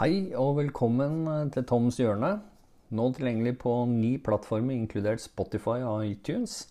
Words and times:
Hei 0.00 0.30
og 0.32 0.54
velkommen 0.56 1.50
til 1.52 1.64
Toms 1.68 1.98
hjørne. 2.00 2.38
Nå 2.88 3.04
tilgjengelig 3.12 3.58
på 3.60 3.72
ni 3.84 4.14
plattformer, 4.16 4.72
inkludert 4.72 5.20
Spotify 5.20 5.82
og 5.84 6.06
iTunes. 6.08 6.70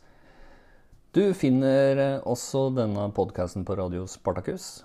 Du 1.14 1.22
finner 1.38 2.24
også 2.26 2.64
denne 2.74 3.04
podkasten 3.14 3.68
på 3.70 3.76
Radio 3.78 4.08
Spartakus. 4.10 4.82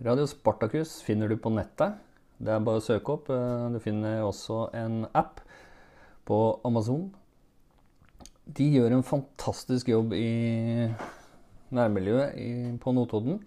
Radio 0.00 0.24
Spartakus 0.24 0.94
finner 1.04 1.28
du 1.28 1.36
på 1.36 1.52
nettet. 1.52 2.00
Det 2.40 2.56
er 2.56 2.64
bare 2.64 2.80
å 2.80 2.86
søke 2.88 3.18
opp. 3.18 3.28
Du 3.28 3.76
finner 3.84 4.24
også 4.24 4.70
en 4.72 5.02
app 5.12 5.44
på 6.24 6.40
Amazon. 6.64 7.10
De 8.48 8.72
gjør 8.78 8.96
en 8.96 9.08
fantastisk 9.12 9.92
jobb 9.92 10.16
i 10.16 10.88
nærmiljøet 11.68 12.80
på 12.80 12.96
Notodden. 12.96 13.42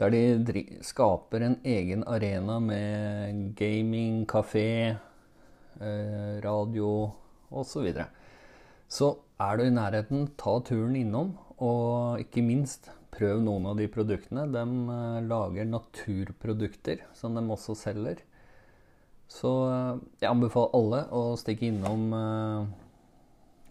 Der 0.00 0.08
de 0.08 0.62
skaper 0.80 1.42
en 1.44 1.58
egen 1.60 2.06
arena 2.08 2.54
med 2.58 3.50
gaming, 3.54 4.24
kafé, 4.24 4.96
radio 6.40 7.10
osv. 7.50 7.68
Så, 7.68 7.82
videre. 7.84 8.06
så 8.88 9.10
er 9.40 9.58
du 9.58 9.64
i 9.66 9.74
nærheten, 9.74 10.30
ta 10.40 10.56
turen 10.64 10.96
innom. 10.96 11.34
Og 11.60 12.16
ikke 12.22 12.40
minst, 12.40 12.88
prøv 13.12 13.42
noen 13.44 13.66
av 13.68 13.76
de 13.76 13.90
produktene. 13.92 14.46
De 14.48 14.64
lager 15.28 15.68
naturprodukter 15.68 17.04
som 17.12 17.36
de 17.36 17.44
også 17.44 17.76
selger. 17.76 18.24
Så 19.28 19.52
jeg 20.16 20.30
anbefaler 20.30 20.72
alle 20.80 21.02
å 21.12 21.36
stikke 21.36 21.68
innom 21.68 22.08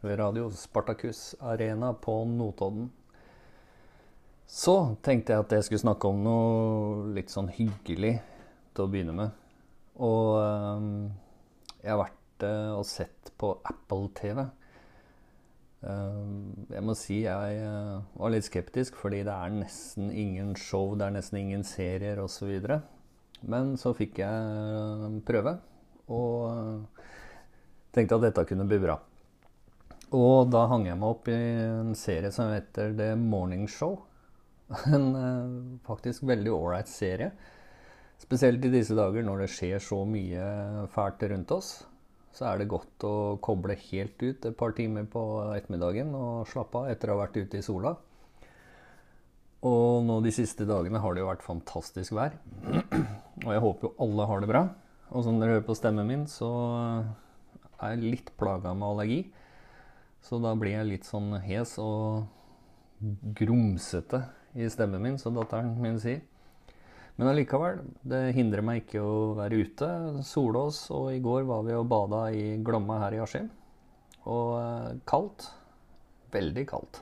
Radio 0.06 0.46
Spartakus 0.54 1.34
Arena 1.42 1.90
på 1.98 2.22
Notodden. 2.30 2.92
Så 4.50 4.74
tenkte 5.06 5.36
jeg 5.36 5.44
at 5.44 5.52
jeg 5.54 5.66
skulle 5.68 5.84
snakke 5.84 6.10
om 6.10 6.24
noe 6.26 7.10
litt 7.14 7.30
sånn 7.30 7.52
hyggelig 7.54 8.16
til 8.74 8.88
å 8.88 8.90
begynne 8.90 9.14
med. 9.14 9.36
Og 10.02 10.40
um, 10.42 10.88
jeg 11.84 11.92
har 11.94 12.00
vært 12.02 12.46
uh, 12.48 12.80
og 12.80 12.88
sett 12.90 13.30
på 13.38 13.52
Apple 13.70 14.10
TV. 14.18 14.42
Uh, 15.86 16.50
jeg 16.74 16.82
må 16.82 16.98
si 16.98 17.20
jeg 17.28 17.62
var 18.18 18.34
litt 18.34 18.50
skeptisk, 18.50 18.98
fordi 18.98 19.22
det 19.28 19.36
er 19.36 19.54
nesten 19.54 20.10
ingen 20.10 20.56
show, 20.58 20.98
det 20.98 21.06
er 21.06 21.16
nesten 21.20 21.44
ingen 21.44 21.68
serier 21.68 22.24
osv. 22.24 22.50
Men 23.46 23.76
så 23.78 23.94
fikk 23.96 24.24
jeg 24.24 25.24
prøve, 25.30 25.60
og 26.10 26.90
tenkte 27.94 28.18
at 28.18 28.30
dette 28.32 28.50
kunne 28.50 28.66
bli 28.68 28.82
bra. 28.82 28.98
Og 30.10 30.50
da 30.50 30.66
hang 30.72 30.90
jeg 30.90 30.98
meg 30.98 31.14
opp 31.14 31.30
i 31.30 31.38
en 31.38 31.94
serie 31.94 32.34
som 32.34 32.50
heter 32.50 32.98
The 32.98 33.14
Morning 33.14 33.70
Show. 33.70 34.09
En 34.94 35.08
uh, 35.16 35.80
faktisk 35.88 36.26
veldig 36.30 36.52
ålreit 36.54 36.90
serie. 36.92 37.32
Spesielt 38.20 38.66
i 38.68 38.74
disse 38.74 38.98
dager 38.98 39.24
når 39.26 39.46
det 39.46 39.54
skjer 39.54 39.82
så 39.82 40.04
mye 40.08 40.44
fælt 40.94 41.24
rundt 41.32 41.54
oss. 41.56 41.72
Så 42.36 42.46
er 42.46 42.60
det 42.60 42.70
godt 42.70 43.06
å 43.08 43.40
koble 43.42 43.78
helt 43.90 44.20
ut 44.22 44.46
et 44.46 44.58
par 44.60 44.76
timer 44.78 45.08
på 45.10 45.24
ettermiddagen 45.56 46.12
og 46.16 46.48
slappe 46.52 46.84
av 46.84 46.92
etter 46.92 47.10
å 47.10 47.18
ha 47.18 47.24
vært 47.24 47.40
ute 47.40 47.58
i 47.58 47.66
sola. 47.66 47.96
Og 49.66 50.06
nå 50.06 50.20
de 50.24 50.32
siste 50.32 50.68
dagene 50.68 51.02
har 51.04 51.16
det 51.16 51.24
jo 51.24 51.32
vært 51.32 51.44
fantastisk 51.44 52.14
vær. 52.16 52.38
Og 53.46 53.50
jeg 53.50 53.64
håper 53.64 53.88
jo 53.88 53.96
alle 54.06 54.28
har 54.30 54.44
det 54.44 54.52
bra. 54.52 54.64
Og 55.10 55.26
som 55.26 55.40
dere 55.40 55.58
hører 55.58 55.66
på 55.68 55.76
stemmen 55.76 56.08
min, 56.08 56.26
så 56.30 56.52
er 57.80 57.96
jeg 57.96 58.04
litt 58.04 58.32
plaga 58.40 58.76
med 58.78 58.88
allergi. 58.92 59.22
Så 60.24 60.38
da 60.44 60.54
blir 60.60 60.78
jeg 60.78 60.92
litt 60.92 61.08
sånn 61.08 61.34
hes 61.44 61.78
og 61.82 62.28
grumsete 63.40 64.22
i 64.60 64.70
stemmen 64.72 65.02
min, 65.02 65.18
som 65.22 65.38
datteren 65.38 65.74
min 65.82 66.00
sier. 66.02 66.22
Men 67.20 67.34
allikevel, 67.34 67.82
det 68.08 68.30
hindrer 68.38 68.64
meg 68.64 68.86
ikke 68.86 69.02
å 69.04 69.16
være 69.36 69.58
ute, 69.60 69.88
sole 70.24 70.62
oss, 70.70 70.86
og 70.96 71.10
i 71.12 71.20
går 71.24 71.44
var 71.50 71.66
vi 71.68 71.76
og 71.76 71.90
bada 71.92 72.22
i 72.32 72.54
Glomma 72.64 73.02
her 73.02 73.18
i 73.18 73.20
Askim. 73.20 73.50
Og 74.24 74.54
eh, 74.62 74.94
kaldt. 75.10 75.50
Veldig 76.32 76.64
kaldt. 76.70 77.02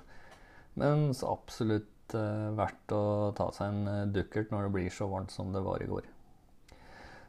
Men 0.81 1.11
absolutt 1.21 2.17
eh, 2.17 2.49
verdt 2.57 2.95
å 2.97 3.03
ta 3.37 3.51
seg 3.53 3.69
en 3.69 3.91
eh, 3.91 4.09
dukkert 4.15 4.49
når 4.49 4.65
det 4.65 4.73
blir 4.79 4.97
så 4.97 5.05
varmt 5.11 5.33
som 5.33 5.53
det 5.53 5.61
var 5.65 5.85
i 5.85 5.89
går. 5.91 6.09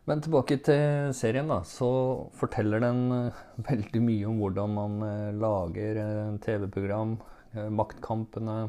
Men 0.09 0.25
tilbake 0.25 0.57
til 0.65 1.13
serien, 1.13 1.53
da. 1.53 1.61
Så 1.69 1.91
forteller 2.41 2.81
den 2.87 3.05
veldig 3.69 4.05
mye 4.09 4.33
om 4.33 4.41
hvordan 4.41 4.77
man 4.81 5.01
lager 5.37 6.01
TV-program, 6.41 7.19
maktkampene, 7.69 8.63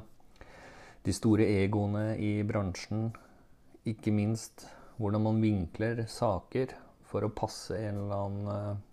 de 1.09 1.15
store 1.15 1.47
egoene 1.63 2.13
i 2.21 2.43
bransjen. 2.45 3.09
Ikke 3.89 4.13
minst 4.13 4.67
hvordan 4.99 5.23
man 5.25 5.41
vinkler 5.41 6.03
saker 6.11 6.75
for 7.09 7.25
å 7.25 7.31
passe 7.33 7.77
en 7.79 8.03
eller 8.03 8.27
annen 8.27 8.83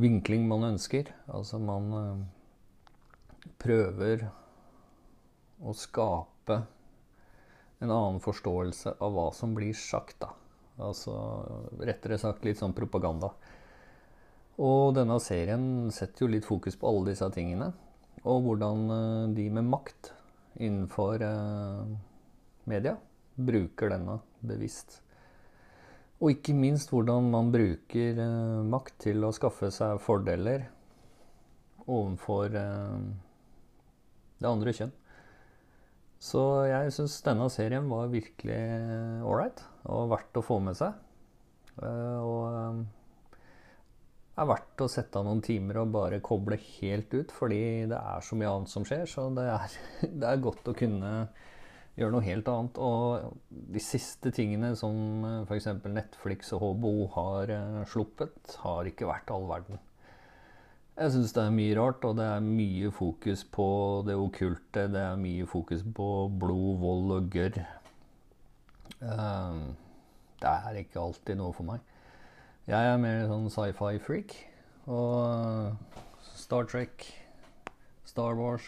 vinkling 0.00 0.46
man 0.48 0.70
ønsker. 0.70 1.10
Altså 1.28 1.60
man 1.60 2.24
prøver 3.60 4.24
å 5.60 5.74
skape 5.76 6.62
en 7.84 7.90
annen 7.90 8.22
forståelse 8.24 8.96
av 9.04 9.12
hva 9.12 9.28
som 9.36 9.52
blir 9.56 9.76
sagt, 9.76 10.16
da. 10.24 10.32
Altså 10.80 11.12
rettere 11.84 12.16
sagt 12.18 12.46
litt 12.46 12.58
sånn 12.62 12.74
propaganda. 12.74 13.34
Og 14.64 14.94
denne 14.96 15.20
serien 15.20 15.90
setter 15.92 16.24
jo 16.24 16.32
litt 16.32 16.46
fokus 16.46 16.78
på 16.78 16.88
alle 16.88 17.12
disse 17.12 17.28
tingene. 17.34 17.72
Og 18.24 18.46
hvordan 18.46 19.34
de 19.36 19.50
med 19.52 19.68
makt 19.68 20.14
innenfor 20.56 21.22
media 22.70 22.96
bruker 23.34 23.90
denne 23.92 24.20
bevisst. 24.44 25.00
Og 26.22 26.30
ikke 26.36 26.54
minst 26.56 26.92
hvordan 26.92 27.26
man 27.32 27.50
bruker 27.52 28.20
makt 28.70 28.94
til 29.08 29.26
å 29.26 29.32
skaffe 29.34 29.70
seg 29.74 29.98
fordeler 30.02 30.68
overfor 31.84 32.54
det 32.54 34.48
andre 34.48 34.72
kjønn. 34.76 34.94
Så 36.24 36.40
jeg 36.70 36.92
syns 36.96 37.18
denne 37.26 37.50
serien 37.52 37.90
var 37.90 38.12
virkelig 38.12 38.60
ålreit 39.26 39.60
og 39.92 40.08
verdt 40.14 40.38
å 40.40 40.44
få 40.46 40.56
med 40.64 40.78
seg. 40.78 40.94
Og 41.84 42.78
er 44.34 44.48
verdt 44.50 44.82
å 44.82 44.90
sette 44.90 45.20
av 45.20 45.26
noen 45.28 45.42
timer 45.44 45.78
og 45.82 45.92
bare 45.94 46.22
koble 46.24 46.58
helt 46.58 47.12
ut, 47.14 47.32
fordi 47.34 47.86
det 47.90 47.98
er 47.98 48.24
så 48.24 48.38
mye 48.38 48.50
annet 48.50 48.72
som 48.72 48.86
skjer. 48.86 49.06
Så 49.10 49.28
det 49.36 49.46
er, 49.50 49.80
det 50.20 50.30
er 50.30 50.42
godt 50.42 50.70
å 50.70 50.76
kunne 50.76 51.12
gjøre 51.94 52.16
noe 52.16 52.26
helt 52.26 52.50
annet. 52.50 52.80
Og 52.82 53.38
de 53.74 53.82
siste 53.82 54.32
tingene 54.34 54.74
som 54.78 55.24
f.eks. 55.44 55.70
Netflix 55.86 56.54
og 56.56 56.66
HBO 56.66 57.08
har 57.14 57.54
sluppet, 57.90 58.56
har 58.64 58.90
ikke 58.90 59.10
vært 59.10 59.30
all 59.34 59.46
verden. 59.50 59.82
Jeg 60.94 61.10
syns 61.10 61.32
det 61.34 61.42
er 61.42 61.54
mye 61.54 61.74
rart, 61.74 62.04
og 62.06 62.18
det 62.20 62.26
er 62.36 62.44
mye 62.44 62.90
fokus 62.94 63.40
på 63.50 63.68
det 64.06 64.14
okkulte. 64.14 64.86
Det 64.94 65.00
er 65.02 65.16
mye 65.18 65.46
fokus 65.50 65.82
på 65.96 66.10
blod, 66.42 66.76
vold 66.82 67.16
og 67.16 67.32
gørr. 67.34 67.58
Uh, 69.02 69.74
det 70.38 70.52
er 70.52 70.78
ikke 70.84 71.02
alltid 71.02 71.40
noe 71.40 71.54
for 71.56 71.66
meg. 71.66 71.82
Jeg 72.64 72.80
er 72.80 72.96
mer 72.96 73.26
sånn 73.28 73.50
sci-fi-freak. 73.52 74.30
Og 74.88 75.74
Star 76.24 76.64
Trek, 76.64 77.04
Star 78.08 78.38
Wars, 78.38 78.64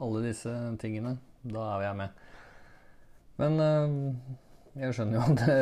alle 0.00 0.22
disse 0.24 0.52
tingene. 0.80 1.18
Da 1.44 1.66
er 1.74 1.84
jeg 1.90 1.98
med. 1.98 2.22
Men 3.36 3.60
uh, 3.60 4.40
jeg 4.80 4.96
skjønner 4.96 5.18
jo 5.18 5.26
at 5.26 5.44
det, 5.44 5.58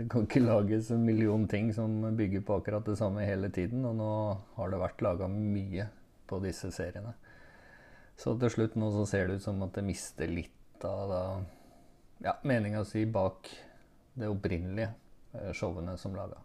det, 0.00 0.08
kan 0.10 0.26
ikke 0.26 0.42
lages 0.42 0.90
en 0.90 1.06
million 1.06 1.46
ting 1.46 1.70
som 1.76 1.94
bygger 2.18 2.42
på 2.48 2.58
akkurat 2.58 2.90
det 2.90 2.98
samme 2.98 3.22
hele 3.28 3.52
tiden. 3.54 3.86
Og 3.86 3.94
nå 4.02 4.12
har 4.58 4.74
det 4.74 4.82
vært 4.82 5.06
laga 5.06 5.30
mye 5.30 5.86
på 6.26 6.42
disse 6.42 6.74
seriene. 6.74 7.14
Så 8.18 8.34
til 8.40 8.50
slutt 8.50 8.74
nå 8.74 8.90
så 8.98 9.06
ser 9.06 9.30
det 9.30 9.38
ut 9.38 9.46
som 9.46 9.62
at 9.62 9.78
det 9.78 9.86
mister 9.86 10.26
litt 10.26 10.82
av 10.82 11.02
da, 11.06 11.24
ja, 12.26 12.40
meninga 12.42 12.82
si 12.82 13.06
bak 13.06 13.46
det 14.18 14.26
opprinnelige 14.26 15.54
showene 15.54 15.94
som 16.00 16.18
laga. 16.18 16.42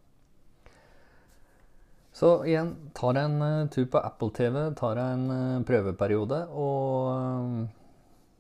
Så 2.18 2.32
igjen, 2.50 2.72
tar 2.98 3.14
jeg 3.14 3.30
en 3.30 3.68
tur 3.70 3.84
på 3.94 4.00
Apple 4.02 4.34
TV, 4.34 4.56
tar 4.74 4.98
jeg 4.98 5.18
en 5.20 5.66
prøveperiode 5.68 6.40
og, 6.50 7.68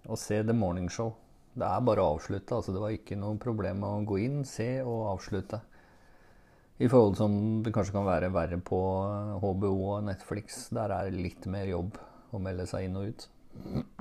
og 0.09 0.17
ser 0.17 0.47
The 0.47 0.55
Morning 0.57 0.87
Show. 0.89 1.11
Det 1.53 1.65
er 1.65 1.83
bare 1.85 2.01
å 2.01 2.15
avslutte. 2.15 2.57
altså 2.57 2.73
Det 2.73 2.81
var 2.81 2.95
ikke 2.95 3.17
noe 3.21 3.37
problem 3.41 3.83
å 3.85 3.91
gå 4.09 4.17
inn, 4.23 4.39
se 4.49 4.79
og 4.81 5.11
avslutte. 5.11 5.59
I 6.81 6.89
forhold 6.89 7.19
som 7.19 7.35
det 7.65 7.73
kanskje 7.75 7.93
kan 7.99 8.07
være 8.07 8.31
verre 8.33 8.57
på 8.65 8.79
HBO 9.43 9.71
og 9.91 10.07
Netflix. 10.09 10.67
Der 10.73 10.95
er 10.97 11.11
det 11.11 11.21
litt 11.21 11.45
mer 11.45 11.69
jobb 11.69 12.01
å 12.33 12.41
melde 12.41 12.65
seg 12.69 12.87
inn 12.87 12.97
og 12.97 13.13
ut. 13.13 13.27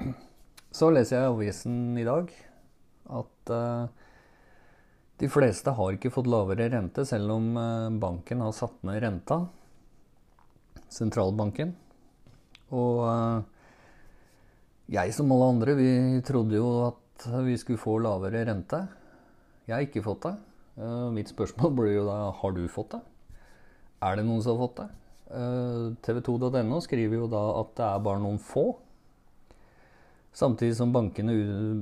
Så 0.78 0.88
leser 0.92 1.18
jeg 1.18 1.28
i 1.28 1.34
avisen 1.34 1.76
i 2.00 2.08
dag 2.08 2.32
at 3.20 3.52
uh, 3.52 3.92
de 5.20 5.32
fleste 5.32 5.76
har 5.76 6.00
ikke 6.00 6.12
fått 6.16 6.32
lavere 6.32 6.72
rente, 6.72 7.04
selv 7.08 7.36
om 7.36 7.52
banken 8.00 8.40
har 8.44 8.56
satt 8.56 8.80
ned 8.88 9.04
renta. 9.04 9.42
Sentralbanken. 10.92 11.74
Og 12.74 13.02
uh, 13.06 13.42
jeg 14.92 15.14
som 15.14 15.32
alle 15.34 15.50
andre, 15.54 15.74
vi 15.78 15.90
trodde 16.26 16.58
jo 16.58 16.68
at 16.86 17.26
vi 17.46 17.56
skulle 17.58 17.80
få 17.80 17.98
lavere 18.04 18.44
rente. 18.46 18.84
Jeg 19.66 19.74
har 19.74 19.86
ikke 19.86 20.04
fått 20.06 20.28
det. 20.28 20.36
Uh, 20.76 21.08
mitt 21.14 21.32
spørsmål 21.32 21.74
blir 21.78 21.94
jo 21.96 22.06
da 22.08 22.18
har 22.38 22.56
du 22.56 22.64
fått 22.70 22.96
det? 22.96 23.02
Er 24.06 24.18
det 24.18 24.26
noen 24.28 24.42
som 24.44 24.56
har 24.56 24.66
fått 24.66 24.82
det? 24.82 24.88
Uh, 25.26 25.94
TV2.no 26.06 26.82
skriver 26.84 27.22
jo 27.22 27.30
da 27.30 27.44
at 27.62 27.72
det 27.78 27.86
er 27.86 28.04
bare 28.04 28.22
noen 28.22 28.38
få. 28.42 28.68
Samtidig 30.36 30.76
som 30.76 30.92
bankene 30.92 31.32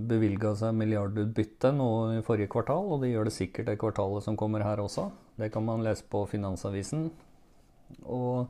bevilga 0.07 0.53
seg 0.55 0.77
milliardutbytte 0.79 1.73
nå 1.75 1.89
i 2.15 2.21
forrige 2.23 2.53
kvartal, 2.53 2.87
og 2.95 3.01
de 3.03 3.11
gjør 3.11 3.27
det 3.27 3.35
sikkert 3.35 3.67
det 3.67 3.81
kvartalet 3.83 4.23
som 4.23 4.39
kommer 4.39 4.63
her 4.63 4.79
også. 4.79 5.09
Det 5.41 5.51
kan 5.51 5.67
man 5.67 5.83
lese 5.83 6.07
på 6.07 6.23
Finansavisen. 6.31 7.09
Og 8.07 8.47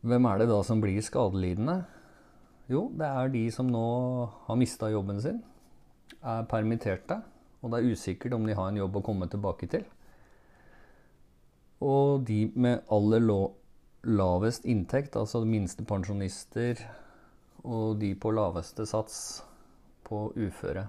hvem 0.00 0.28
er 0.30 0.40
det 0.40 0.48
da 0.50 0.60
som 0.64 0.80
blir 0.80 1.00
skadelidende? 1.04 1.80
Jo, 2.70 2.86
det 2.96 3.06
er 3.06 3.32
de 3.32 3.44
som 3.52 3.68
nå 3.68 3.86
har 4.46 4.58
mista 4.60 4.88
jobben 4.92 5.20
sin, 5.20 5.40
er 6.22 6.46
permitterte, 6.48 7.18
og 7.60 7.72
det 7.72 7.80
er 7.80 7.92
usikkert 7.92 8.36
om 8.36 8.46
de 8.46 8.56
har 8.56 8.70
en 8.70 8.78
jobb 8.80 9.00
å 9.00 9.04
komme 9.04 9.28
tilbake 9.30 9.68
til. 9.72 9.84
Og 11.84 12.24
de 12.28 12.44
med 12.54 12.84
aller 12.92 13.24
lavest 14.04 14.64
inntekt, 14.68 15.16
altså 15.16 15.42
minstepensjonister 15.48 16.80
og 17.64 17.98
de 18.00 18.14
på 18.16 18.32
laveste 18.32 18.86
sats 18.88 19.42
på 20.06 20.30
uføre. 20.36 20.86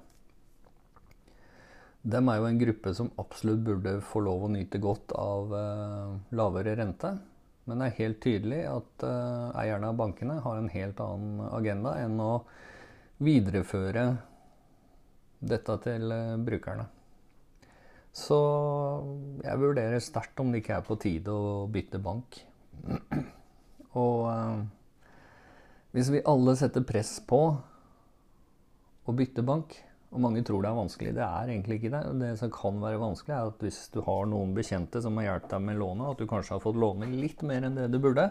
Dem 2.02 2.32
er 2.32 2.40
jo 2.40 2.48
en 2.50 2.62
gruppe 2.62 2.94
som 2.98 3.12
absolutt 3.22 3.62
burde 3.66 4.00
få 4.02 4.24
lov 4.26 4.48
å 4.48 4.54
nyte 4.54 4.80
godt 4.82 5.14
av 5.14 5.52
eh, 5.54 6.16
lavere 6.38 6.74
rente. 6.80 7.12
Men 7.70 7.82
det 7.82 7.88
er 7.88 8.00
helt 8.00 8.20
tydelig 8.24 8.62
at 8.70 9.06
uh, 9.06 9.52
eierne 9.62 9.92
av 9.92 10.00
bankene 10.00 10.40
har 10.42 10.58
en 10.58 10.72
helt 10.74 11.02
annen 11.04 11.44
agenda 11.52 11.94
enn 12.02 12.18
å 12.22 12.32
videreføre 13.22 14.06
dette 15.46 15.78
til 15.86 16.10
uh, 16.10 16.40
brukerne. 16.42 16.88
Så 18.12 18.38
jeg 19.46 19.62
vurderer 19.62 20.04
sterkt 20.04 20.42
om 20.42 20.52
det 20.52 20.64
ikke 20.64 20.80
er 20.80 20.88
på 20.88 20.98
tide 21.00 21.32
å 21.32 21.68
bytte 21.72 22.02
bank. 22.04 22.42
Og 24.02 24.26
uh, 24.26 24.64
hvis 25.96 26.12
vi 26.12 26.26
alle 26.28 26.58
setter 26.60 26.84
press 26.88 27.18
på 27.28 27.42
å 29.02 29.16
bytte 29.16 29.46
bank, 29.46 29.78
og 30.12 30.20
mange 30.20 30.42
tror 30.44 30.64
det 30.64 30.68
er 30.68 30.76
vanskelig. 30.76 31.12
Det 31.16 31.24
er 31.24 31.52
egentlig 31.54 31.78
ikke 31.80 31.92
det. 31.94 32.02
Det 32.20 32.32
som 32.42 32.52
kan 32.52 32.80
være 32.84 33.00
vanskelig, 33.00 33.32
er 33.32 33.52
at 33.52 33.62
hvis 33.64 33.80
du 33.94 34.02
har 34.04 34.26
noen 34.28 34.52
bekjente 34.58 35.00
som 35.04 35.16
har 35.18 35.30
hjulpet 35.30 35.54
deg 35.54 35.64
med 35.64 35.80
lånet, 35.80 36.10
at 36.12 36.20
du 36.20 36.28
kanskje 36.28 36.58
har 36.58 36.64
fått 36.64 36.80
låne 36.84 37.08
litt 37.08 37.46
mer 37.48 37.64
enn 37.64 37.80
det 37.80 37.88
du 37.94 37.96
burde, 38.04 38.28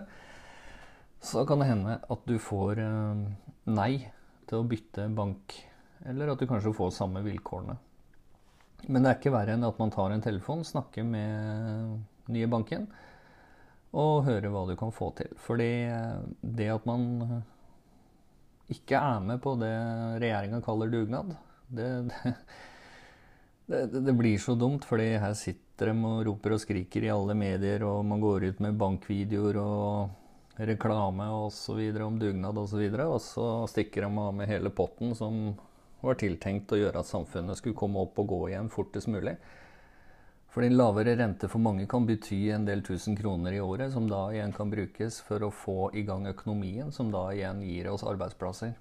så 1.24 1.46
kan 1.48 1.60
det 1.60 1.70
hende 1.70 1.96
at 2.04 2.28
du 2.28 2.36
får 2.40 2.82
eh, 2.84 3.24
nei 3.72 3.94
til 4.48 4.60
å 4.60 4.68
bytte 4.68 5.08
bank. 5.16 5.56
Eller 6.04 6.32
at 6.32 6.40
du 6.40 6.48
kanskje 6.48 6.76
får 6.76 6.92
samme 6.96 7.24
vilkårene. 7.24 7.78
Men 8.88 9.04
det 9.04 9.10
er 9.10 9.20
ikke 9.20 9.32
verre 9.32 9.56
enn 9.56 9.68
at 9.68 9.80
man 9.80 9.92
tar 9.92 10.12
en 10.12 10.24
telefon, 10.24 10.64
snakker 10.64 11.04
med 11.04 12.32
nye 12.32 12.48
banken 12.48 12.88
og 13.90 14.26
hører 14.28 14.52
hva 14.52 14.68
du 14.68 14.76
kan 14.78 14.92
få 14.94 15.14
til. 15.16 15.32
Fordi 15.48 15.72
eh, 15.88 16.24
det 16.44 16.74
at 16.76 16.84
man 16.88 17.40
ikke 18.70 19.00
er 19.00 19.22
med 19.24 19.40
på 19.42 19.56
det 19.58 19.76
regjeringa 20.20 20.60
kaller 20.62 20.92
dugnad, 20.92 21.32
det, 21.70 21.88
det, 23.66 24.00
det, 24.00 24.14
blir 24.18 24.38
så 24.38 24.54
dumt, 24.58 24.84
fordi 24.84 25.12
her 25.22 25.34
sitter 25.38 25.92
de 25.92 26.06
og 26.06 26.24
roper 26.26 26.56
og 26.56 26.62
skriker 26.62 27.06
i 27.06 27.12
alle 27.12 27.36
medier, 27.38 27.84
og 27.86 28.04
man 28.06 28.22
går 28.22 28.50
ut 28.50 28.62
med 28.64 28.78
bankvideoer 28.80 29.60
og 29.62 30.60
reklame 30.60 31.30
og 31.32 31.48
så 31.54 31.76
videre 31.78 32.08
om 32.08 32.18
dugnad 32.20 32.58
osv., 32.58 32.82
og, 32.90 33.16
og 33.16 33.22
så 33.24 33.48
stikker 33.70 34.04
de 34.04 34.10
av 34.26 34.34
med 34.36 34.50
hele 34.50 34.72
potten 34.74 35.14
som 35.16 35.54
var 36.00 36.16
tiltenkt 36.20 36.72
å 36.72 36.78
gjøre 36.80 37.02
at 37.02 37.08
samfunnet 37.08 37.60
skulle 37.60 37.78
komme 37.78 38.00
opp 38.02 38.18
og 38.20 38.28
gå 38.32 38.40
igjen 38.50 38.70
fortest 38.72 39.10
mulig. 39.12 39.36
Fordi 40.50 40.72
lavere 40.72 41.14
rente 41.14 41.46
for 41.46 41.62
mange 41.62 41.84
kan 41.86 42.06
bety 42.08 42.40
en 42.50 42.64
del 42.66 42.82
tusen 42.82 43.14
kroner 43.16 43.54
i 43.54 43.60
året, 43.62 43.92
som 43.94 44.08
da 44.10 44.24
igjen 44.34 44.54
kan 44.56 44.72
brukes 44.72 45.20
for 45.22 45.46
å 45.46 45.52
få 45.54 45.92
i 45.94 46.02
gang 46.08 46.26
økonomien, 46.26 46.90
som 46.90 47.12
da 47.14 47.28
igjen 47.30 47.62
gir 47.62 47.92
oss 47.92 48.02
arbeidsplasser. 48.02 48.74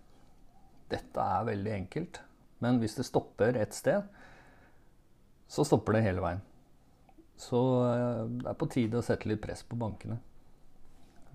Dette 0.89 1.27
er 1.37 1.45
veldig 1.51 1.75
enkelt. 1.75 2.23
Men 2.63 2.79
hvis 2.81 2.97
det 2.99 3.07
stopper 3.07 3.57
et 3.59 3.75
sted, 3.75 4.05
så 5.49 5.65
stopper 5.65 5.97
det 5.97 6.05
hele 6.05 6.23
veien. 6.23 6.41
Så 7.39 7.59
eh, 7.87 8.23
det 8.41 8.49
er 8.51 8.57
på 8.59 8.69
tide 8.71 8.99
å 8.99 9.05
sette 9.05 9.29
litt 9.31 9.41
press 9.43 9.63
på 9.65 9.79
bankene. 9.79 10.19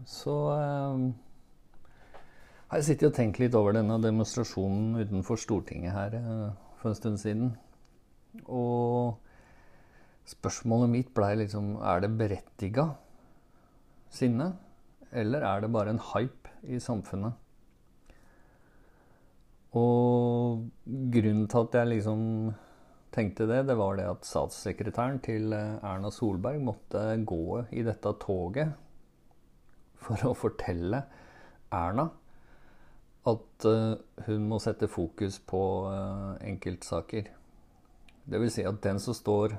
Så 0.08 0.34
eh, 0.52 1.04
har 2.68 2.80
jeg 2.80 2.88
sittet 2.90 3.08
og 3.08 3.16
tenkt 3.16 3.40
litt 3.40 3.56
over 3.56 3.76
denne 3.76 3.96
demonstrasjonen 4.02 4.98
utenfor 5.00 5.40
Stortinget 5.40 5.96
her 5.96 6.18
eh, 6.18 6.48
for 6.80 6.92
en 6.92 6.98
stund 6.98 7.22
siden. 7.22 7.54
Og 8.44 9.16
spørsmålet 10.28 10.90
mitt 10.90 11.10
blei 11.14 11.34
liksom 11.38 11.76
Er 11.78 12.00
det 12.02 12.16
berettiga 12.18 12.88
sinne? 14.10 14.54
Eller 15.14 15.46
er 15.46 15.62
det 15.62 15.70
bare 15.72 15.94
en 15.94 16.02
hype 16.12 16.50
i 16.66 16.80
samfunnet? 16.82 17.38
Og 19.74 20.68
grunnen 20.84 21.48
til 21.50 21.66
at 21.66 21.78
jeg 21.80 21.90
liksom 21.90 22.22
tenkte 23.14 23.46
det, 23.50 23.64
det 23.68 23.76
var 23.78 23.98
det 23.98 24.06
at 24.10 24.26
statssekretæren 24.26 25.20
til 25.22 25.54
eh, 25.54 25.78
Erna 25.86 26.10
Solberg 26.14 26.62
måtte 26.62 27.02
gå 27.26 27.62
i 27.74 27.84
dette 27.86 28.14
toget 28.22 28.74
for 30.04 30.26
å 30.26 30.34
fortelle 30.36 31.04
Erna 31.74 32.08
at 33.24 33.64
uh, 33.64 33.94
hun 34.26 34.48
må 34.50 34.58
sette 34.60 34.88
fokus 34.90 35.38
på 35.48 35.60
uh, 35.88 36.34
enkeltsaker. 36.44 37.30
Det 38.24 38.40
vil 38.40 38.52
si 38.52 38.66
at 38.68 38.82
den 38.84 39.00
som 39.00 39.16
står 39.16 39.56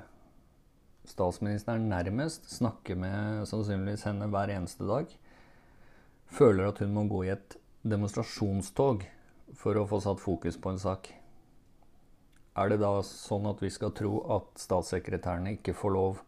statsministeren 1.06 1.88
nærmest, 1.90 2.46
snakker 2.50 2.98
med 2.98 3.42
sannsynligvis 3.50 4.06
henne 4.06 4.28
hver 4.30 4.52
eneste 4.54 4.86
dag, 4.86 5.10
føler 6.30 6.70
at 6.70 6.78
hun 6.82 6.94
må 6.94 7.06
gå 7.10 7.24
i 7.26 7.32
et 7.34 7.58
demonstrasjonstog 7.86 9.02
for 9.56 9.78
å 9.78 9.86
få 9.88 10.00
satt 10.04 10.20
fokus 10.22 10.58
på 10.60 10.72
en 10.72 10.80
sak. 10.80 11.10
Er 12.56 12.72
det 12.72 12.80
da 12.80 12.92
sånn 13.04 13.48
at 13.50 13.60
vi 13.60 13.70
skal 13.72 13.92
tro 13.96 14.22
at 14.36 14.60
statssekretærene 14.60 15.56
ikke 15.58 15.76
får 15.76 15.92
lov 15.92 16.22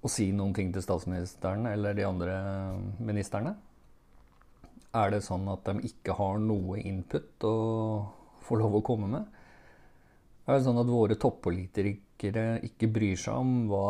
å 0.00 0.10
si 0.12 0.30
noen 0.32 0.54
ting 0.56 0.70
til 0.72 0.84
statsministeren 0.84 1.66
eller 1.68 1.96
de 1.96 2.06
andre 2.08 2.36
ministrene? 3.02 3.56
Er 4.96 5.12
det 5.12 5.24
sånn 5.26 5.44
at 5.52 5.66
de 5.68 5.84
ikke 5.90 6.16
har 6.16 6.38
noe 6.40 6.78
input 6.80 7.44
å 7.44 7.56
få 8.46 8.56
lov 8.56 8.78
å 8.78 8.84
komme 8.84 9.10
med? 9.12 9.26
Er 10.48 10.56
det 10.56 10.64
sånn 10.64 10.80
at 10.80 10.88
våre 10.88 11.18
toppolitikere 11.20 12.62
ikke 12.64 12.88
bryr 12.88 13.18
seg 13.20 13.36
om 13.36 13.66
hva 13.68 13.88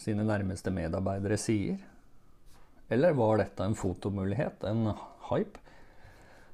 sine 0.00 0.26
nærmeste 0.26 0.72
medarbeidere 0.74 1.38
sier? 1.38 1.78
Eller 2.90 3.14
var 3.14 3.38
dette 3.38 3.62
en 3.62 3.78
fotomulighet, 3.78 4.66
en 4.66 4.96
hype? 5.30 5.62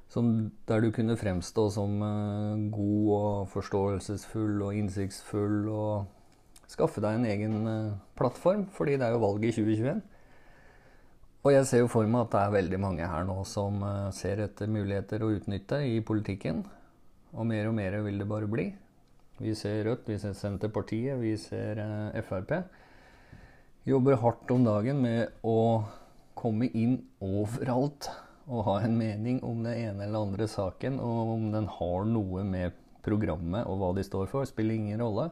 Som, 0.07 0.51
der 0.67 0.79
du 0.79 0.91
kunne 0.95 1.17
fremstå 1.19 1.65
som 1.75 1.97
uh, 1.99 2.69
god 2.71 3.09
og 3.17 3.49
forståelsesfull 3.51 4.61
og 4.63 4.75
innsiktsfull 4.77 5.67
og 5.67 6.69
skaffe 6.71 7.03
deg 7.03 7.17
en 7.17 7.27
egen 7.27 7.57
uh, 7.67 7.97
plattform, 8.15 8.65
fordi 8.71 8.95
det 8.95 9.07
er 9.07 9.17
jo 9.17 9.23
valg 9.25 9.43
i 9.43 9.51
2021. 9.51 9.99
Og 11.43 11.53
jeg 11.53 11.67
ser 11.67 11.83
jo 11.83 11.91
for 11.91 12.07
meg 12.07 12.23
at 12.23 12.31
det 12.33 12.39
er 12.39 12.55
veldig 12.55 12.79
mange 12.83 13.09
her 13.11 13.27
nå 13.27 13.35
som 13.47 13.83
uh, 13.83 14.07
ser 14.15 14.45
etter 14.47 14.71
muligheter 14.71 15.23
å 15.23 15.31
utnytte 15.35 15.81
i 15.83 15.99
politikken. 15.99 16.63
Og 17.35 17.47
mer 17.47 17.67
og 17.67 17.75
mer 17.75 17.99
vil 18.07 18.23
det 18.23 18.29
bare 18.31 18.47
bli. 18.47 18.69
Vi 19.43 19.53
ser 19.59 19.83
Rødt, 19.85 20.07
vi 20.07 20.15
ser 20.17 20.33
Senterpartiet, 20.33 21.19
vi 21.19 21.35
ser 21.37 21.77
Frp. 22.25 22.55
Jobber 23.85 24.17
hardt 24.23 24.49
om 24.55 24.63
dagen 24.65 25.03
med 25.03 25.35
å 25.45 25.83
komme 26.39 26.71
inn 26.73 26.97
overalt 27.23 28.09
å 28.47 28.63
ha 28.63 28.77
en 28.81 28.95
mening 28.97 29.41
om 29.43 29.63
den 29.65 29.75
ene 29.75 30.05
eller 30.05 30.23
andre 30.27 30.47
saken, 30.47 30.99
og 31.03 31.33
om 31.35 31.47
den 31.51 31.67
har 31.77 32.07
noe 32.07 32.43
med 32.47 32.75
programmet 33.05 33.67
og 33.67 33.79
hva 33.81 33.93
de 33.95 34.05
står 34.07 34.27
for, 34.31 34.47
spiller 34.47 34.77
ingen 34.77 35.03
rolle. 35.03 35.29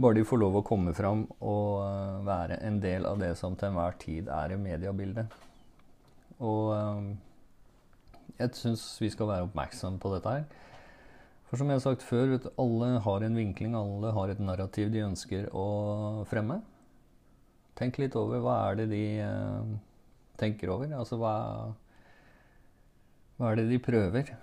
Bare 0.00 0.16
de 0.16 0.24
får 0.26 0.40
lov 0.40 0.60
å 0.60 0.64
komme 0.66 0.94
fram 0.96 1.26
og 1.38 1.82
eh, 1.84 2.20
være 2.26 2.60
en 2.66 2.78
del 2.82 3.06
av 3.08 3.20
det 3.20 3.34
som 3.38 3.56
til 3.58 3.70
enhver 3.70 3.98
tid 4.00 4.30
er 4.32 4.54
i 4.54 4.60
mediebildet. 4.60 5.34
Og 6.40 6.72
eh, 6.76 7.10
jeg 8.40 8.56
syns 8.56 8.84
vi 9.02 9.10
skal 9.12 9.28
være 9.28 9.48
oppmerksomme 9.48 10.00
på 10.00 10.14
dette 10.14 10.34
her. 10.38 10.48
For 11.50 11.58
som 11.58 11.68
jeg 11.68 11.80
har 11.80 11.84
sagt 11.84 12.06
før, 12.06 12.36
alle 12.62 12.88
har 13.04 13.26
en 13.26 13.36
vinkling, 13.36 13.74
alle 13.74 14.12
har 14.14 14.30
et 14.30 14.40
narrativ 14.40 14.92
de 14.94 15.02
ønsker 15.02 15.48
å 15.50 16.24
fremme. 16.30 16.60
Tenk 17.78 17.98
litt 17.98 18.14
over 18.18 18.42
hva 18.44 18.56
er 18.68 18.78
det 18.78 18.86
de 18.92 19.04
uh, 19.24 19.72
tenker 20.38 20.70
over. 20.70 20.92
Altså 20.94 21.18
hva, 21.18 21.34
hva 23.40 23.54
er 23.54 23.62
det 23.62 23.70
de 23.70 23.80
prøver 23.80 24.34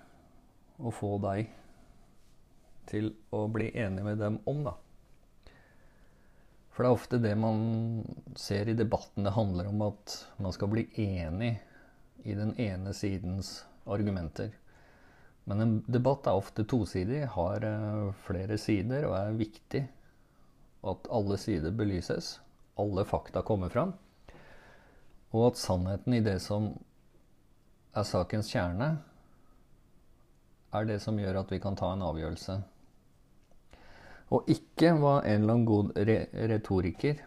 å 0.82 0.90
få 0.90 1.12
deg 1.22 1.52
til 2.90 3.12
å 3.30 3.44
bli 3.54 3.68
enig 3.78 4.02
med 4.02 4.18
dem 4.18 4.40
om, 4.50 4.64
da? 4.66 4.72
For 6.74 6.82
det 6.82 6.88
er 6.88 6.96
ofte 6.96 7.20
det 7.22 7.34
man 7.38 7.60
ser 8.38 8.70
i 8.70 8.74
debatten. 8.74 9.22
Det 9.26 9.36
handler 9.36 9.68
om 9.70 9.84
at 9.86 10.16
man 10.42 10.54
skal 10.54 10.72
bli 10.72 10.88
enig 10.98 11.52
i 12.26 12.34
den 12.34 12.56
ene 12.58 12.94
sidens 12.94 13.60
argumenter. 13.86 14.50
Men 15.46 15.62
en 15.62 15.76
debatt 15.86 16.26
er 16.26 16.38
ofte 16.38 16.66
tosidig, 16.66 17.22
har 17.38 17.66
eh, 17.70 18.10
flere 18.26 18.58
sider 18.58 19.06
og 19.08 19.14
er 19.16 19.38
viktig 19.38 19.84
At 20.90 21.06
alle 21.10 21.38
sider 21.38 21.74
belyses, 21.74 22.40
alle 22.78 23.06
fakta 23.06 23.42
kommer 23.42 23.70
fram, 23.70 23.94
og 25.34 25.48
at 25.48 25.58
sannheten 25.58 26.14
i 26.14 26.22
det 26.22 26.36
som 26.44 26.68
er 27.96 28.06
sakens 28.06 28.50
kjerne, 28.52 28.88
er 30.74 30.88
det 30.88 30.98
som 31.00 31.18
gjør 31.18 31.40
at 31.42 31.52
vi 31.52 31.60
kan 31.62 31.76
ta 31.78 31.92
en 31.94 32.04
avgjørelse. 32.04 32.58
Og 34.36 34.50
ikke 34.52 34.92
hva 35.00 35.14
en 35.22 35.42
eller 35.42 35.54
annen 35.54 35.68
god 35.68 35.94
re 36.08 36.18
retoriker 36.50 37.22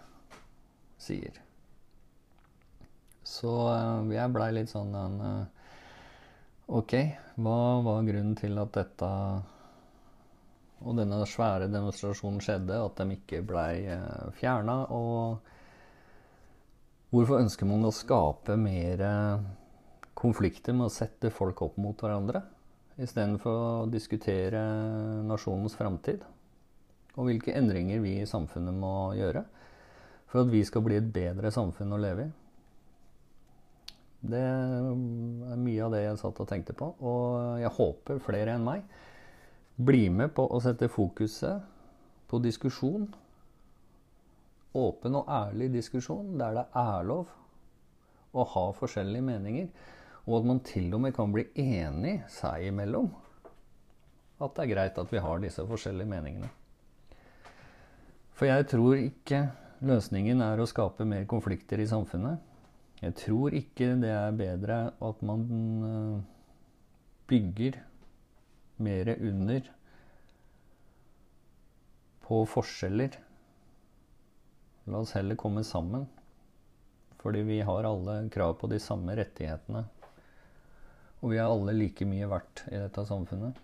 sier. 1.01 1.39
Så 3.25 3.49
uh, 3.49 4.05
jeg 4.13 4.33
blei 4.33 4.51
litt 4.53 4.69
sånn 4.69 4.93
uh, 4.93 5.45
Ok, 6.71 6.93
hva 7.41 7.81
var 7.83 8.05
grunnen 8.07 8.35
til 8.39 8.55
at 8.61 8.71
dette 8.77 9.09
og 10.81 10.97
denne 10.97 11.19
svære 11.29 11.67
demonstrasjonen 11.69 12.41
skjedde, 12.41 12.77
at 12.79 12.97
de 12.97 13.17
ikke 13.17 13.41
blei 13.45 13.83
eh, 13.91 14.29
fjerna? 14.39 14.77
Og 14.95 15.37
hvorfor 17.11 17.41
ønsker 17.43 17.69
man 17.69 17.85
å 17.85 17.91
skape 17.93 18.55
mer 18.57 19.03
konflikter 20.21 20.75
med 20.77 20.87
å 20.87 20.93
sette 20.93 21.31
folk 21.33 21.63
opp 21.65 21.79
mot 21.81 21.97
hverandre? 21.97 22.43
Istedenfor 23.01 23.57
å 23.57 23.89
diskutere 23.89 24.61
nasjonens 25.25 25.77
framtid 25.79 26.21
og 27.17 27.27
hvilke 27.27 27.55
endringer 27.57 27.99
vi 28.03 28.19
i 28.21 28.29
samfunnet 28.29 28.75
må 28.75 29.11
gjøre 29.17 29.43
for 30.31 30.45
at 30.45 30.51
vi 30.51 30.61
skal 30.67 30.83
bli 30.85 30.99
et 30.99 31.09
bedre 31.11 31.51
samfunn 31.51 31.91
å 31.91 31.99
leve 31.99 32.27
i. 32.27 32.31
Det 34.31 34.39
er 34.39 35.57
mye 35.57 35.81
av 35.83 35.95
det 35.95 36.03
jeg 36.03 36.19
satt 36.21 36.39
og 36.43 36.47
tenkte 36.47 36.75
på. 36.77 36.91
Og 37.01 37.59
jeg 37.59 37.73
håper 37.75 38.21
flere 38.23 38.53
enn 38.55 38.63
meg 38.63 38.85
blir 39.81 40.11
med 40.13 40.31
på 40.37 40.45
å 40.45 40.59
sette 40.63 40.91
fokuset 40.91 41.65
på 42.29 42.39
diskusjon. 42.43 43.09
Åpen 44.77 45.17
og 45.19 45.31
ærlig 45.31 45.71
diskusjon 45.73 46.37
der 46.39 46.61
det 46.61 46.67
er 46.79 47.07
lov 47.09 47.31
å 48.31 48.45
ha 48.53 48.65
forskjellige 48.77 49.25
meninger. 49.25 49.67
Og 50.27 50.39
at 50.39 50.47
man 50.47 50.61
til 50.65 50.91
og 50.93 51.01
med 51.03 51.15
kan 51.15 51.33
bli 51.33 51.47
enig 51.59 52.19
seg 52.29 52.67
imellom. 52.69 53.09
At 54.41 54.55
det 54.57 54.65
er 54.65 54.73
greit 54.73 54.99
at 55.01 55.13
vi 55.13 55.21
har 55.21 55.41
disse 55.41 55.65
forskjellige 55.67 56.09
meningene. 56.09 56.49
For 58.37 58.49
jeg 58.49 58.67
tror 58.71 58.97
ikke 58.97 59.41
løsningen 59.85 60.41
er 60.45 60.61
å 60.61 60.69
skape 60.69 61.05
mer 61.05 61.27
konflikter 61.29 61.81
i 61.81 61.89
samfunnet. 61.89 62.41
Jeg 63.01 63.17
tror 63.17 63.53
ikke 63.57 63.95
det 64.01 64.11
er 64.13 64.37
bedre 64.37 64.79
at 65.01 65.21
man 65.25 65.45
eh, 65.85 66.17
bygger 67.29 67.79
mer 68.81 69.13
under 69.17 69.69
på 72.25 72.43
forskjeller. 72.49 73.17
La 74.89 75.01
oss 75.01 75.13
heller 75.17 75.37
komme 75.37 75.65
sammen. 75.65 76.05
Fordi 77.21 77.41
vi 77.45 77.59
har 77.65 77.85
alle 77.85 78.23
krav 78.33 78.55
på 78.61 78.69
de 78.69 78.79
samme 78.81 79.13
rettighetene. 79.17 79.83
Og 81.21 81.33
vi 81.33 81.37
er 81.37 81.45
alle 81.45 81.75
like 81.77 82.05
mye 82.09 82.29
verdt 82.29 82.65
i 82.71 82.79
dette 82.81 83.05
samfunnet. 83.05 83.59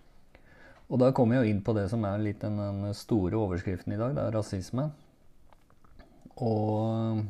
Og 0.88 1.00
da 1.02 1.10
kommer 1.12 1.36
jeg 1.36 1.44
jo 1.44 1.54
inn 1.54 1.64
på 1.64 1.74
det 1.76 1.88
som 1.90 2.04
er 2.08 2.22
litt 2.22 2.40
den, 2.40 2.56
den 2.56 2.94
store 2.96 3.36
overskriften 3.36 3.92
i 3.92 4.00
dag. 4.00 4.14
Det 4.16 4.24
er 4.24 4.36
rasisme. 4.38 4.86
Og 6.38 7.24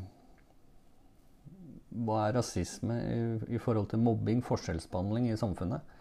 hva 2.05 2.27
er 2.27 2.37
rasisme 2.37 2.99
i, 3.01 3.21
i 3.57 3.63
forhold 3.63 3.89
til 3.91 4.03
mobbing, 4.05 4.45
forskjellsbehandling 4.45 5.31
i 5.33 5.39
samfunnet? 5.41 5.97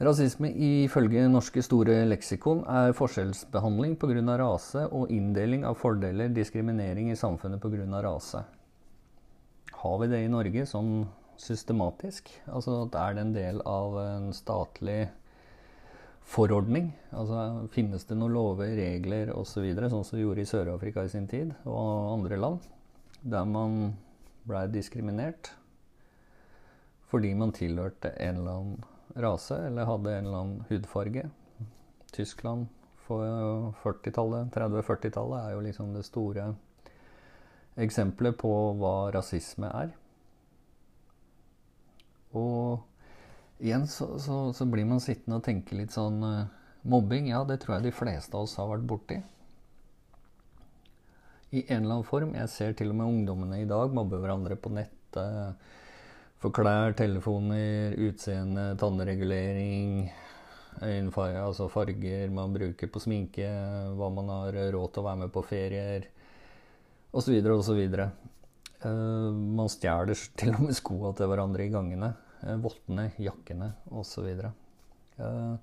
Rasisme 0.00 0.48
ifølge 0.56 1.26
norske 1.28 1.60
store 1.60 1.98
leksikon 2.08 2.62
er 2.72 2.94
forskjellsbehandling 2.96 3.98
pga. 4.00 4.36
rase 4.40 4.86
og 4.88 5.10
inndeling 5.12 5.66
av 5.68 5.76
fordeler, 5.76 6.32
diskriminering 6.32 7.10
i 7.10 7.18
samfunnet 7.20 7.60
pga. 7.60 8.00
rase. 8.00 8.44
Har 9.82 9.98
vi 10.00 10.08
det 10.08 10.24
i 10.24 10.32
Norge 10.32 10.64
sånn 10.66 11.04
systematisk? 11.40 12.30
Altså 12.52 12.82
at 12.84 12.98
er 13.00 13.16
det 13.16 13.24
en 13.24 13.34
del 13.34 13.62
av 13.68 13.96
en 14.02 14.28
statlig 14.36 15.08
forordning? 16.30 16.92
Altså 17.10 17.66
finnes 17.74 18.04
det 18.06 18.18
noen 18.18 18.36
lover, 18.36 18.74
regler 18.78 19.32
osv., 19.34 19.64
så 19.74 19.90
sånn 19.94 20.06
som 20.06 20.18
vi 20.18 20.26
gjorde 20.26 20.44
i 20.44 20.50
Sør-Afrika 20.50 21.04
i 21.06 21.12
sin 21.12 21.28
tid, 21.30 21.54
og 21.64 22.12
andre 22.14 22.38
land, 22.40 22.68
der 23.20 23.48
man 23.48 23.96
blei 24.48 24.66
diskriminert 24.72 25.52
fordi 27.10 27.32
man 27.34 27.50
tilhørte 27.50 28.12
en 28.22 28.36
eller 28.38 28.58
annen 28.60 28.84
rase 29.18 29.56
eller 29.66 29.88
hadde 29.88 30.12
en 30.14 30.26
eller 30.28 30.42
annen 30.44 30.66
hudfarge. 30.68 31.24
Tyskland 32.14 32.68
for 33.06 33.74
40-tallet, 33.82 34.52
30-40-tallet 34.54 35.40
er 35.40 35.56
jo 35.56 35.64
liksom 35.64 35.90
det 35.96 36.04
store 36.06 36.52
eksempelet 37.80 38.38
på 38.38 38.52
hva 38.78 39.10
rasisme 39.14 39.70
er. 39.74 39.90
Og 42.38 43.64
igjen 43.64 43.88
så, 43.90 44.12
så, 44.22 44.38
så 44.56 44.66
blir 44.70 44.86
man 44.88 45.02
sittende 45.02 45.40
og 45.40 45.44
tenke 45.46 45.76
litt 45.78 45.92
sånn 45.96 46.22
uh, 46.24 46.46
Mobbing, 46.88 47.26
ja, 47.28 47.42
det 47.44 47.58
tror 47.60 47.76
jeg 47.76 47.90
de 47.90 47.92
fleste 47.92 48.32
av 48.32 48.46
oss 48.46 48.56
har 48.56 48.70
vært 48.70 48.86
borti 48.88 49.18
i 51.50 51.64
en 51.66 51.82
eller 51.82 51.98
annen 51.98 52.06
form. 52.06 52.34
Jeg 52.38 52.52
ser 52.52 52.74
til 52.78 52.92
og 52.92 52.98
med 53.00 53.10
ungdommene 53.10 53.60
i 53.62 53.68
dag 53.68 53.94
mobbe 53.94 54.20
hverandre 54.22 54.56
på 54.60 54.72
nettet. 54.74 55.68
For 56.40 56.54
klær, 56.56 56.94
telefoner, 56.96 57.96
utseende, 58.00 58.70
tannregulering, 58.80 60.06
øyenfarge, 60.80 61.42
altså 61.42 61.66
farger 61.68 62.30
man 62.32 62.54
bruker 62.54 62.88
på 62.88 63.02
sminke, 63.02 63.50
hva 63.98 64.08
man 64.14 64.30
har 64.32 64.56
råd 64.72 64.94
til 64.94 65.02
å 65.02 65.08
være 65.10 65.20
med 65.26 65.34
på 65.34 65.42
ferier, 65.44 66.06
osv. 67.12 67.34
osv. 67.58 67.82
Uh, 68.80 69.30
man 69.32 69.68
stjeler 69.68 70.16
til 70.40 70.54
og 70.54 70.66
med 70.68 70.76
skoa 70.78 71.12
til 71.16 71.30
hverandre 71.30 71.66
i 71.66 71.72
gangene. 71.72 72.14
Uh, 72.40 72.56
vottene, 72.62 73.10
jakkene 73.20 73.74
osv. 73.92 74.28
Uh, 75.20 75.56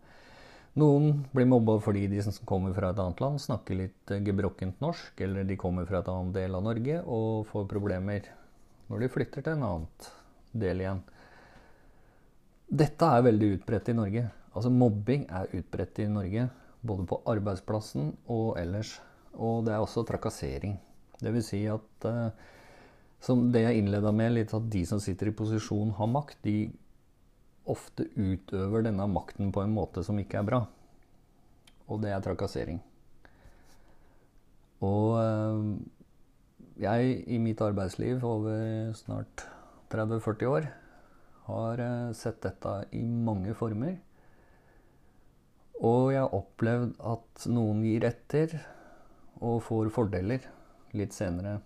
noen 0.77 1.23
blir 1.33 1.47
mobba 1.49 1.79
fordi 1.81 2.03
de 2.11 2.21
som 2.21 2.35
kommer 2.45 2.75
fra 2.77 2.91
et 2.93 2.99
annet 3.01 3.21
land, 3.23 3.41
snakker 3.41 3.79
litt 3.79 4.11
eh, 4.13 4.21
gebrokkent 4.21 4.81
norsk, 4.83 5.15
eller 5.25 5.47
de 5.47 5.57
kommer 5.57 5.87
fra 5.89 6.03
et 6.03 6.11
annet 6.13 6.35
del 6.35 6.53
av 6.53 6.65
Norge 6.67 6.99
og 7.01 7.47
får 7.49 7.65
problemer 7.71 8.27
når 8.87 9.01
de 9.01 9.09
flytter 9.09 9.45
til 9.45 9.55
en 9.55 9.65
annen 9.65 10.11
del 10.53 10.83
igjen. 10.83 11.01
Dette 12.83 13.09
er 13.09 13.25
veldig 13.25 13.49
utbredt 13.55 13.89
i 13.89 13.97
Norge. 13.97 14.23
Altså 14.53 14.69
Mobbing 14.73 15.25
er 15.39 15.49
utbredt 15.57 16.03
i 16.03 16.07
Norge, 16.11 16.45
både 16.85 17.07
på 17.09 17.19
arbeidsplassen 17.33 18.13
og 18.29 18.59
ellers. 18.61 18.99
Og 19.33 19.65
det 19.65 19.73
er 19.73 19.81
også 19.81 20.05
trakassering. 20.05 20.77
Det 21.17 21.33
vil 21.33 21.45
si 21.45 21.63
at 21.71 22.07
som 23.23 23.47
det 23.51 23.63
jeg 23.63 23.81
innleda 23.81 24.11
med, 24.15 24.35
litt 24.35 24.53
at 24.55 24.69
de 24.71 24.83
som 24.87 25.01
sitter 25.01 25.31
i 25.31 25.35
posisjon, 25.35 25.95
har 25.97 26.09
makt. 26.11 26.37
De 26.45 26.69
ofte 27.67 28.07
utøver 28.15 28.85
denne 28.85 29.07
makten 29.11 29.51
på 29.51 29.63
en 29.63 29.73
måte 29.75 30.03
som 30.05 30.19
ikke 30.21 30.41
er 30.41 30.47
bra. 30.47 30.61
Og 31.87 32.01
det 32.03 32.13
er 32.13 32.23
trakassering. 32.23 32.79
Og 34.85 35.17
eh, 35.19 35.61
jeg 36.83 37.13
i 37.25 37.39
mitt 37.41 37.61
arbeidsliv 37.65 38.21
over 38.27 38.93
snart 38.97 39.47
30-40 39.89 40.51
år 40.51 40.67
har 41.47 41.81
eh, 41.81 42.11
sett 42.17 42.43
dette 42.45 42.75
i 42.95 43.01
mange 43.01 43.55
former. 43.57 43.95
Og 45.77 46.11
jeg 46.13 46.21
har 46.23 46.33
opplevd 46.33 46.95
at 47.05 47.47
noen 47.53 47.83
gir 47.85 48.05
etter 48.07 48.57
og 49.37 49.61
får 49.65 49.91
fordeler 49.93 50.45
litt 50.97 51.13
senere 51.13 51.59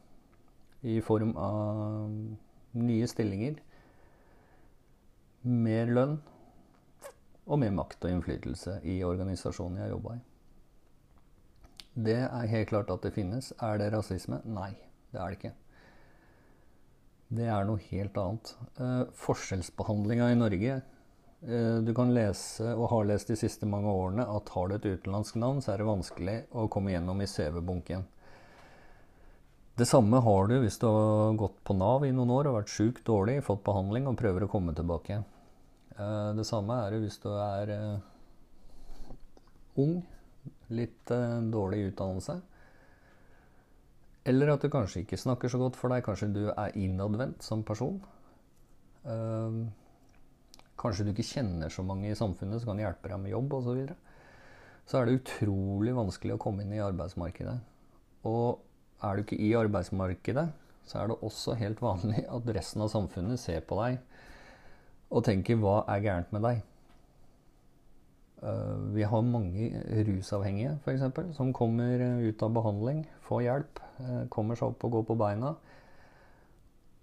i 0.81 0.99
form 1.05 1.35
av 1.37 2.79
nye 2.81 3.07
stillinger 3.09 3.59
mer 5.41 5.89
lønn 5.89 6.19
og 7.47 7.59
mer 7.61 7.73
makt 7.73 8.05
og 8.05 8.13
innflytelse 8.13 8.77
i 8.87 8.99
organisasjonen 9.05 9.81
jeg 9.81 9.93
jobba 9.95 10.17
i. 10.17 10.21
Det 11.91 12.19
er 12.23 12.51
helt 12.53 12.69
klart 12.69 12.91
at 12.93 13.03
det 13.03 13.13
finnes. 13.15 13.51
Er 13.59 13.81
det 13.81 13.89
rasisme? 13.91 14.39
Nei, 14.45 14.71
det 15.11 15.19
er 15.19 15.33
det 15.33 15.39
ikke. 15.39 15.53
Det 17.31 17.47
er 17.47 17.67
noe 17.67 17.81
helt 17.89 18.17
annet. 18.19 18.53
Eh, 18.77 19.03
forskjellsbehandlinga 19.23 20.29
i 20.31 20.37
Norge 20.37 20.77
eh, 20.77 21.77
Du 21.83 21.93
kan 21.95 22.13
lese, 22.15 22.73
og 22.75 22.89
har 22.93 23.07
lest 23.09 23.31
de 23.31 23.39
siste 23.39 23.67
mange 23.67 23.91
årene, 23.91 24.23
at 24.23 24.51
har 24.55 24.69
du 24.69 24.77
et 24.77 24.87
utenlandsk 24.87 25.39
navn, 25.41 25.61
så 25.63 25.73
er 25.73 25.81
det 25.81 25.89
vanskelig 25.89 26.37
å 26.51 26.67
komme 26.71 26.93
gjennom 26.93 27.23
i 27.23 27.27
CV-bunken. 27.27 28.05
Det 29.79 29.87
samme 29.87 30.19
har 30.19 30.47
du 30.49 30.57
hvis 30.59 30.77
du 30.81 30.85
har 30.89 31.37
gått 31.39 31.61
på 31.63 31.73
Nav 31.77 32.03
i 32.03 32.11
noen 32.11 32.31
år 32.35 32.49
og 32.49 32.57
vært 32.59 32.73
sjuk, 32.73 32.99
dårlig, 33.07 33.39
fått 33.45 33.63
behandling 33.63 34.09
og 34.09 34.17
prøver 34.19 34.43
å 34.43 34.51
komme 34.51 34.75
tilbake. 34.75 35.21
Eh, 35.95 36.31
det 36.35 36.45
samme 36.47 36.75
er 36.83 36.93
det 36.93 37.01
hvis 37.05 37.19
du 37.23 37.29
er 37.31 37.71
eh, 37.75 39.13
ung, 39.81 40.01
litt 40.75 41.13
eh, 41.15 41.37
dårlig 41.53 41.85
utdannelse. 41.91 42.39
Eller 44.27 44.51
at 44.53 44.61
du 44.61 44.69
kanskje 44.69 45.05
ikke 45.05 45.17
snakker 45.17 45.49
så 45.49 45.57
godt 45.61 45.79
for 45.79 45.93
deg. 45.93 46.03
Kanskje 46.05 46.29
du 46.35 46.43
er 46.51 46.75
innadvendt 46.77 47.41
som 47.41 47.63
person. 47.65 47.95
Kanskje 50.77 51.07
du 51.07 51.09
ikke 51.09 51.25
kjenner 51.25 51.73
så 51.73 51.81
mange 51.81 52.11
i 52.11 52.17
samfunnet 52.17 52.61
som 52.61 52.69
kan 52.69 52.83
hjelpe 52.83 53.09
deg 53.09 53.17
med 53.23 53.33
jobb 53.33 53.55
osv. 53.57 53.65
Så, 53.65 53.73
videre. 53.79 53.95
så 54.85 54.99
er 54.99 55.09
det 55.09 55.15
utrolig 55.23 55.95
vanskelig 55.97 56.35
å 56.35 56.43
komme 56.43 56.61
inn 56.61 56.75
i 56.77 56.83
arbeidsmarkedet. 56.85 57.55
Og 58.29 58.61
er 59.01 59.15
du 59.15 59.23
ikke 59.23 59.39
i 59.41 59.53
arbeidsmarkedet, 59.57 60.47
så 60.85 61.01
er 61.01 61.11
det 61.11 61.21
også 61.25 61.55
helt 61.59 61.81
vanlig 61.81 62.25
at 62.27 62.51
resten 62.55 62.83
av 62.85 62.91
samfunnet 62.93 63.39
ser 63.41 63.63
på 63.65 63.77
deg 63.81 63.99
og 65.11 65.25
tenker 65.27 65.59
'hva 65.59 65.83
er 65.91 66.03
gærent 66.05 66.31
med 66.31 66.45
deg'? 66.47 66.61
Uh, 68.41 68.95
vi 68.95 69.03
har 69.05 69.21
mange 69.21 69.67
rusavhengige 70.07 70.79
f.eks. 70.81 71.35
som 71.37 71.53
kommer 71.53 72.01
ut 72.25 72.43
av 72.43 72.53
behandling, 72.53 73.03
får 73.21 73.41
hjelp, 73.41 73.81
uh, 73.99 74.23
kommer 74.33 74.55
seg 74.55 74.71
opp 74.71 74.85
og 74.87 74.91
går 74.91 75.03
på 75.03 75.17
beina. 75.19 75.51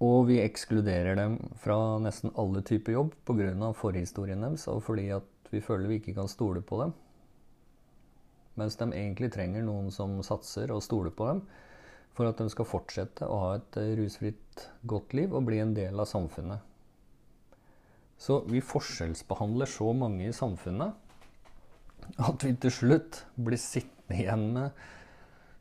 Og 0.02 0.26
vi 0.26 0.40
ekskluderer 0.42 1.14
dem 1.14 1.38
fra 1.62 1.98
nesten 2.02 2.34
alle 2.34 2.62
typer 2.62 2.92
jobb 2.92 3.14
pga. 3.26 3.72
forhistorien 3.72 4.40
deres 4.40 4.66
og 4.68 4.82
fordi 4.82 5.12
vi 5.50 5.60
føler 5.60 5.88
vi 5.88 6.00
ikke 6.00 6.14
kan 6.14 6.28
stole 6.28 6.60
på 6.60 6.82
dem. 6.82 6.92
Mens 8.56 8.76
de 8.76 8.84
egentlig 8.90 9.32
trenger 9.32 9.62
noen 9.62 9.90
som 9.90 10.20
satser 10.22 10.72
og 10.74 10.82
stoler 10.82 11.10
på 11.10 11.26
dem 11.26 11.42
for 12.18 12.26
at 12.26 12.40
de 12.42 12.48
skal 12.50 12.66
fortsette 12.66 13.26
å 13.30 13.36
ha 13.44 13.50
et 13.60 13.78
rusfritt, 14.00 14.64
godt 14.90 15.14
liv 15.14 15.36
og 15.38 15.46
bli 15.46 15.60
en 15.62 15.76
del 15.76 16.02
av 16.02 16.08
samfunnet. 16.10 16.58
Så 18.18 18.40
vi 18.50 18.58
forskjellsbehandler 18.58 19.70
så 19.70 19.92
mange 19.94 20.26
i 20.26 20.34
samfunnet 20.34 22.18
at 22.26 22.42
vi 22.42 22.50
til 22.58 22.74
slutt 22.74 23.22
blir 23.38 23.60
sittende 23.62 24.18
igjen 24.18 24.44
med 24.56 24.82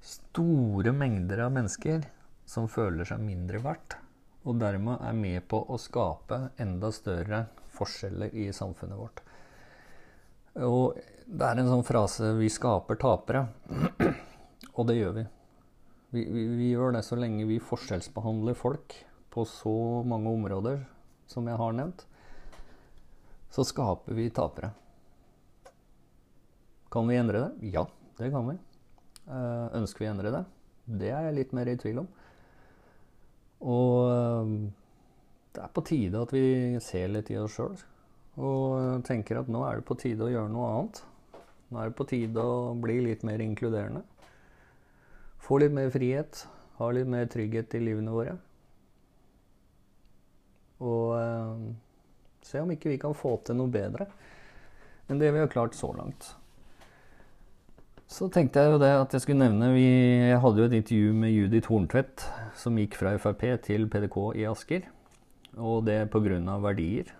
store 0.02 0.94
mengder 0.96 1.46
av 1.46 1.54
mennesker 1.54 2.10
som 2.50 2.66
føler 2.72 3.06
seg 3.06 3.22
mindre 3.22 3.62
verdt 3.62 4.00
og 4.48 4.60
dermed 4.62 5.04
er 5.04 5.16
med 5.16 5.46
på 5.52 5.60
å 5.68 5.78
skape 5.82 6.40
enda 6.64 6.92
større 6.96 7.44
forskjeller 7.78 8.32
i 8.32 8.48
samfunnet 8.56 9.00
vårt. 9.00 9.22
Og 10.64 10.98
det 11.28 11.50
er 11.50 11.60
en 11.60 11.72
sånn 11.74 11.86
frase 11.86 12.32
'vi 12.38 12.50
skaper 12.50 12.96
tapere'. 12.96 13.48
og 14.78 14.88
det 14.88 14.96
gjør 14.98 15.12
vi. 15.20 15.26
Vi, 16.16 16.24
vi. 16.24 16.70
gjør 16.72 16.96
det 16.96 17.04
så 17.04 17.18
lenge 17.20 17.48
vi 17.50 17.60
forskjellsbehandler 17.60 18.56
folk 18.56 18.96
på 19.34 19.44
så 19.48 20.04
mange 20.08 20.32
områder 20.32 20.86
som 21.28 21.48
jeg 21.50 21.60
har 21.60 21.76
nevnt. 21.76 22.06
Så 23.52 23.66
skaper 23.68 24.16
vi 24.16 24.30
tapere. 24.32 24.72
Kan 26.92 27.10
vi 27.10 27.18
endre 27.20 27.44
det? 27.44 27.74
Ja, 27.74 27.84
det 28.20 28.32
kan 28.32 28.48
vi. 28.48 28.56
Eh, 29.28 29.68
ønsker 29.82 30.06
vi 30.06 30.08
å 30.08 30.14
endre 30.14 30.32
det? 30.32 30.44
Det 30.88 31.12
er 31.12 31.28
jeg 31.28 31.38
litt 31.42 31.54
mer 31.58 31.68
i 31.68 31.76
tvil 31.80 32.02
om. 32.06 32.10
Og 33.68 34.08
ehm, 34.14 34.58
det 35.56 35.64
er 35.66 35.76
på 35.76 35.84
tide 35.90 36.24
at 36.24 36.32
vi 36.32 36.46
ser 36.84 37.12
litt 37.12 37.32
i 37.34 37.40
oss 37.42 37.58
sjøl 37.58 37.76
og 38.38 39.02
tenker 39.08 39.40
at 39.40 39.48
nå 39.50 39.64
er 39.66 39.80
det 39.80 39.88
på 39.88 39.96
tide 39.98 40.28
å 40.28 40.30
gjøre 40.30 40.52
noe 40.54 40.68
annet. 40.70 41.00
Nå 41.74 41.80
er 41.82 41.90
det 41.90 41.98
på 41.98 42.06
tide 42.08 42.44
å 42.44 42.76
bli 42.78 43.00
litt 43.02 43.24
mer 43.26 43.42
inkluderende. 43.42 44.04
Få 45.44 45.60
litt 45.62 45.74
mer 45.76 45.92
frihet, 45.94 46.46
ha 46.80 46.90
litt 46.94 47.10
mer 47.10 47.30
trygghet 47.32 47.76
i 47.78 47.84
livene 47.84 48.14
våre. 48.14 48.36
Og 50.84 51.14
eh, 51.18 51.70
se 52.46 52.62
om 52.62 52.74
ikke 52.74 52.92
vi 52.94 53.00
kan 53.02 53.16
få 53.18 53.38
til 53.46 53.58
noe 53.60 53.72
bedre 53.72 54.10
enn 55.08 55.22
det 55.22 55.32
vi 55.32 55.40
har 55.40 55.50
klart 55.52 55.76
så 55.78 55.90
langt. 55.96 56.34
Så 58.08 58.30
tenkte 58.32 58.62
jeg 58.64 58.72
jo 58.72 58.80
det 58.80 58.92
at 58.96 59.14
jeg 59.16 59.24
skulle 59.24 59.44
nevne 59.44 59.74
vi, 59.76 59.88
Jeg 60.30 60.40
hadde 60.40 60.62
jo 60.62 60.68
et 60.70 60.76
intervju 60.78 61.14
med 61.14 61.34
Judith 61.34 61.72
Horntvedt, 61.72 62.24
som 62.56 62.78
gikk 62.80 62.96
fra 62.96 63.18
Frp 63.20 63.44
til 63.66 63.88
PDK 63.92 64.18
i 64.40 64.46
Asker. 64.48 64.86
Og 65.58 65.86
det 65.88 66.10
pga. 66.12 66.58
verdier. 66.64 67.12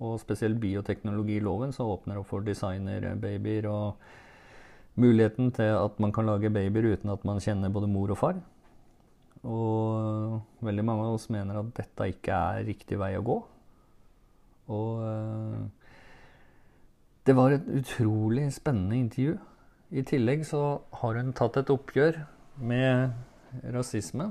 Og 0.00 0.20
spesielt 0.20 0.60
bioteknologiloven 0.60 1.72
som 1.72 1.88
åpner 1.88 2.18
opp 2.20 2.28
for 2.28 2.40
designerbabyer 2.44 3.68
og 3.70 3.96
muligheten 5.00 5.52
til 5.56 5.76
at 5.76 6.00
man 6.00 6.12
kan 6.12 6.26
lage 6.28 6.50
babyer 6.52 6.92
uten 6.92 7.12
at 7.12 7.24
man 7.24 7.40
kjenner 7.40 7.72
både 7.72 7.88
mor 7.88 8.12
og 8.12 8.18
far. 8.18 8.40
Og 9.42 10.42
veldig 10.62 10.84
mange 10.86 11.06
av 11.06 11.16
oss 11.16 11.30
mener 11.32 11.58
at 11.58 11.72
dette 11.78 12.10
ikke 12.12 12.36
er 12.36 12.66
riktig 12.68 12.98
vei 13.00 13.14
å 13.18 13.24
gå. 13.26 13.38
Og 14.72 15.00
eh, 15.06 15.64
det 17.26 17.34
var 17.38 17.54
et 17.54 17.66
utrolig 17.80 18.46
spennende 18.54 19.00
intervju. 19.00 19.38
I 19.92 20.04
tillegg 20.08 20.46
så 20.48 20.62
har 21.02 21.18
hun 21.18 21.34
tatt 21.36 21.58
et 21.60 21.72
oppgjør 21.72 22.22
med 22.62 23.12
rasisme. 23.74 24.30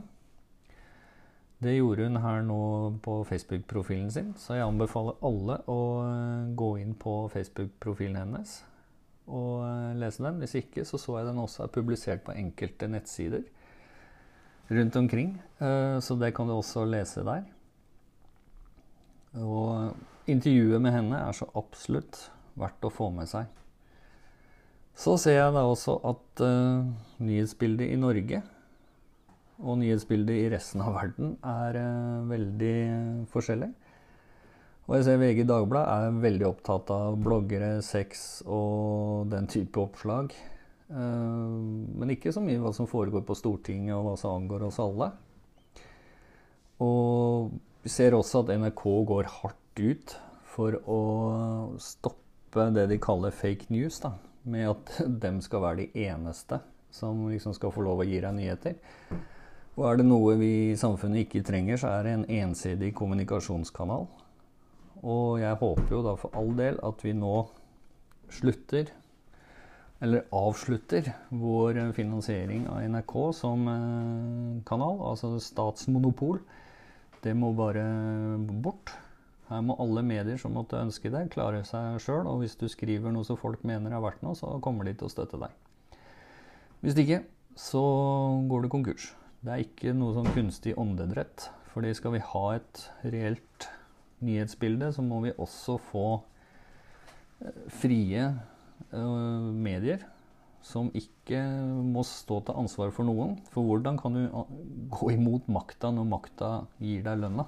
Det 1.61 1.75
gjorde 1.75 2.07
hun 2.07 2.17
her 2.23 2.41
nå 2.41 2.61
på 3.05 3.19
Facebook-profilen 3.29 4.09
sin, 4.09 4.31
så 4.33 4.57
jeg 4.57 4.65
anbefaler 4.65 5.19
alle 5.21 5.59
å 5.69 5.81
eh, 6.07 6.51
gå 6.57 6.71
inn 6.81 6.95
på 6.97 7.27
Facebook-profilen 7.33 8.17
hennes 8.17 8.61
og 9.29 9.63
eh, 9.65 9.97
lese 10.01 10.23
den. 10.25 10.39
Hvis 10.41 10.57
ikke 10.59 10.85
så 10.87 10.99
så 11.01 11.19
jeg 11.19 11.29
den 11.29 11.41
også 11.41 11.65
er 11.65 11.73
publisert 11.73 12.23
på 12.25 12.35
enkelte 12.37 12.89
nettsider 12.91 13.43
rundt 14.71 14.95
omkring. 14.95 15.35
Eh, 15.59 15.97
så 15.99 16.17
det 16.19 16.33
kan 16.35 16.47
du 16.47 16.55
også 16.55 16.85
lese 16.89 17.25
der. 17.27 17.43
Og 19.41 19.95
intervjuet 20.27 20.81
med 20.81 20.95
henne 20.95 21.19
er 21.23 21.35
så 21.35 21.47
absolutt 21.55 22.29
verdt 22.59 22.83
å 22.83 22.93
få 22.93 23.09
med 23.15 23.29
seg. 23.31 23.47
Så 24.97 25.15
ser 25.17 25.37
jeg 25.37 25.53
da 25.55 25.61
også 25.63 25.95
at 26.03 26.41
uh, 26.43 26.83
nyhetsbildet 27.23 27.93
i 27.93 27.95
Norge 27.97 28.41
og 29.63 29.77
nyhetsbildet 29.79 30.35
i 30.35 30.49
resten 30.51 30.83
av 30.83 30.97
verden 30.97 31.37
er 31.47 31.77
veldig 32.27 32.75
forskjellig. 33.31 33.69
Og 34.87 34.95
jeg 34.97 35.05
ser 35.07 35.19
VG 35.21 35.43
Dagblad 35.47 35.87
er 35.87 36.21
veldig 36.23 36.47
opptatt 36.49 36.89
av 36.93 37.19
bloggere, 37.21 37.77
sex 37.85 38.41
og 38.45 39.29
den 39.31 39.47
type 39.51 39.79
oppslag. 39.79 40.33
Uh, 40.91 41.85
men 42.01 42.15
ikke 42.15 42.33
så 42.35 42.43
mye 42.43 42.59
hva 42.59 42.73
som 42.75 42.89
foregår 42.89 43.23
på 43.27 43.37
Stortinget 43.37 43.95
og 43.95 44.09
hva 44.09 44.15
som 44.19 44.35
angår 44.39 44.65
oss 44.67 44.81
alle. 44.83 45.11
Og 46.83 47.53
vi 47.85 47.93
ser 47.93 48.17
også 48.17 48.43
at 48.43 48.51
NRK 48.57 48.83
går 49.13 49.31
hardt 49.37 49.79
ut 49.79 50.17
for 50.51 50.75
å 50.83 50.99
stoppe 51.79 52.67
det 52.75 52.89
de 52.91 52.99
kaller 52.99 53.31
fake 53.31 53.71
news. 53.71 54.01
da 54.03 54.17
med 54.43 54.69
at 54.69 54.93
dem 55.23 55.41
skal 55.41 55.61
være 55.65 55.85
de 55.85 56.07
eneste 56.07 56.59
som 56.91 57.27
liksom 57.29 57.53
skal 57.55 57.71
få 57.71 57.85
lov 57.85 58.03
å 58.03 58.07
gi 58.07 58.19
deg 58.19 58.35
nyheter. 58.35 58.75
Og 59.77 59.85
er 59.87 60.01
det 60.01 60.05
noe 60.07 60.35
vi 60.39 60.51
i 60.71 60.77
samfunnet 60.79 61.25
ikke 61.25 61.45
trenger, 61.47 61.79
så 61.79 61.93
er 61.95 62.03
det 62.03 62.15
en 62.17 62.25
ensidig 62.41 62.91
kommunikasjonskanal. 62.97 64.09
Og 65.01 65.39
jeg 65.41 65.57
håper 65.57 65.95
jo 65.95 66.01
da 66.05 66.15
for 66.19 66.33
all 66.37 66.51
del 66.57 66.77
at 66.85 67.05
vi 67.05 67.13
nå 67.17 67.35
slutter, 68.31 68.91
eller 70.01 70.25
avslutter, 70.33 71.11
vår 71.29 71.77
finansiering 71.93 72.65
av 72.71 72.81
NRK 72.89 73.15
som 73.37 73.67
eh, 73.69 74.61
kanal, 74.65 74.97
altså 75.11 75.35
statsmonopol. 75.41 76.39
Det 77.21 77.35
må 77.37 77.51
bare 77.53 77.83
bort. 78.63 78.95
Her 79.51 79.61
må 79.67 79.75
alle 79.83 80.01
medier 80.05 80.39
som 80.41 80.55
måtte 80.57 80.79
ønske 80.79 81.11
det, 81.13 81.27
klare 81.33 81.61
seg 81.67 81.99
sjøl. 82.01 82.25
Og 82.25 82.41
hvis 82.41 82.57
du 82.57 82.65
skriver 82.71 83.13
noe 83.13 83.27
som 83.27 83.37
folk 83.37 83.65
mener 83.67 83.93
er 83.93 84.01
verdt 84.01 84.23
noe, 84.25 84.37
så 84.37 84.55
kommer 84.63 84.87
de 84.87 84.95
til 84.97 85.09
å 85.09 85.13
støtte 85.13 85.37
deg. 85.41 85.53
Hvis 86.81 86.97
ikke, 86.97 87.19
så 87.59 87.83
går 88.49 88.65
det 88.65 88.73
konkurs. 88.73 89.11
Det 89.41 89.53
er 89.53 89.65
ikke 89.65 89.93
noe 89.97 90.15
sånn 90.15 90.31
kunstig 90.33 90.73
åndedrett. 90.81 91.51
Fordi 91.75 91.93
skal 91.97 92.15
vi 92.15 92.25
ha 92.31 92.45
et 92.55 92.87
reelt 93.05 93.69
nyhetsbilde, 94.25 94.91
så 94.93 95.03
må 95.05 95.21
vi 95.25 95.35
også 95.37 95.77
få 95.91 96.07
eh, 97.41 97.61
frie 97.81 98.25
uh, 98.93 99.51
medier 99.53 100.05
som 100.61 100.91
ikke 100.93 101.39
må 101.81 102.03
stå 102.05 102.37
til 102.45 102.59
ansvar 102.61 102.91
for 102.93 103.07
noen. 103.07 103.39
For 103.53 103.65
hvordan 103.65 103.97
kan 103.97 104.17
du 104.17 104.21
gå 104.93 105.09
imot 105.15 105.49
makta 105.49 105.89
når 105.93 106.09
makta 106.11 106.51
gir 106.81 107.01
deg 107.05 107.23
lønna? 107.23 107.47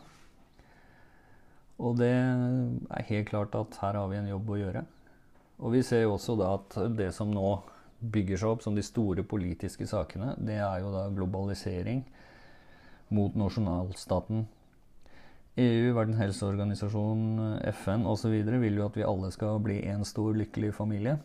Og 1.84 1.98
det 2.00 2.10
er 2.14 3.08
helt 3.10 3.30
klart 3.30 3.56
at 3.58 3.78
her 3.82 4.00
har 4.00 4.10
vi 4.10 4.20
en 4.20 4.32
jobb 4.32 4.50
å 4.54 4.60
gjøre. 4.60 4.84
Og 5.64 5.76
vi 5.76 5.84
ser 5.86 6.04
jo 6.06 6.16
også 6.16 6.36
da 6.40 6.56
at 6.58 6.78
det 6.98 7.12
som 7.16 7.32
nå 7.34 7.56
bygger 8.14 8.40
seg 8.40 8.56
opp 8.56 8.66
som 8.66 8.76
de 8.76 8.84
store 8.84 9.24
politiske 9.24 9.88
sakene, 9.88 10.34
det 10.38 10.58
er 10.60 10.82
jo 10.84 10.92
da 10.94 11.06
globalisering 11.14 12.04
mot 13.14 13.36
nasjonalstaten. 13.38 14.48
EU, 15.56 15.94
Verdens 15.94 16.18
helseorganisasjon, 16.18 17.60
FN 17.70 18.08
osv. 18.10 18.32
vil 18.62 18.80
jo 18.80 18.88
at 18.88 18.96
vi 18.98 19.06
alle 19.06 19.30
skal 19.34 19.60
bli 19.62 19.84
en 19.86 20.02
stor, 20.06 20.34
lykkelig 20.34 20.72
familie. 20.74 21.20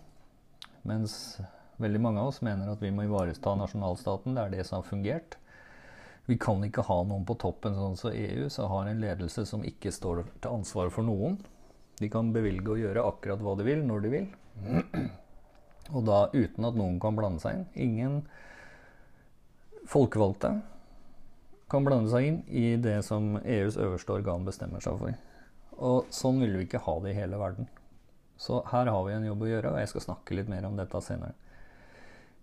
Mens 0.85 1.39
veldig 1.81 2.01
mange 2.05 2.21
av 2.21 2.33
oss 2.33 2.43
mener 2.45 2.69
at 2.69 2.83
vi 2.85 2.91
må 2.93 3.07
ivareta 3.07 3.55
nasjonalstaten. 3.57 4.37
Det 4.37 4.45
er 4.45 4.53
det 4.53 4.67
som 4.69 4.83
har 4.83 4.89
fungert. 4.91 5.39
Vi 6.29 6.37
kan 6.37 6.61
ikke 6.61 6.85
ha 6.85 6.99
noen 7.09 7.25
på 7.25 7.39
toppen, 7.41 7.73
sånn 7.73 7.97
som 7.97 8.13
EU, 8.13 8.51
som 8.53 8.69
har 8.69 8.91
en 8.91 9.01
ledelse 9.01 9.47
som 9.49 9.65
ikke 9.65 9.95
står 9.97 10.27
til 10.29 10.51
ansvar 10.53 10.93
for 10.93 11.09
noen. 11.09 11.39
De 11.97 12.11
kan 12.13 12.29
bevilge 12.35 12.75
og 12.75 12.83
gjøre 12.83 13.07
akkurat 13.09 13.41
hva 13.41 13.57
de 13.57 13.65
vil, 13.65 13.81
når 13.89 14.05
de 14.05 14.13
vil. 14.13 14.29
Og 15.97 16.05
da 16.05 16.27
uten 16.35 16.69
at 16.69 16.77
noen 16.77 17.01
kan 17.01 17.17
blande 17.17 17.41
seg 17.41 17.57
inn. 17.57 17.69
Ingen 17.81 18.21
folkevalgte 19.89 20.59
kan 21.71 21.85
blande 21.85 22.11
seg 22.13 22.27
inn 22.27 22.39
i 22.49 22.77
det 22.81 23.01
som 23.07 23.37
EUs 23.43 23.77
øverste 23.77 24.15
organ 24.15 24.47
bestemmer 24.47 24.83
seg 24.85 24.97
for. 25.01 25.19
Og 25.79 26.09
sånn 26.15 26.41
vil 26.43 26.57
vi 26.59 26.65
ikke 26.67 26.83
ha 26.87 26.95
det 27.05 27.13
i 27.13 27.19
hele 27.19 27.39
verden. 27.41 27.69
Så 28.39 28.63
her 28.71 28.87
har 28.87 29.05
vi 29.05 29.15
en 29.15 29.27
jobb 29.27 29.45
å 29.45 29.51
gjøre, 29.51 29.75
og 29.75 29.83
jeg 29.83 29.91
skal 29.91 30.05
snakke 30.07 30.39
litt 30.39 30.51
mer 30.51 30.67
om 30.69 30.79
dette 30.79 31.03
senere. 31.05 31.35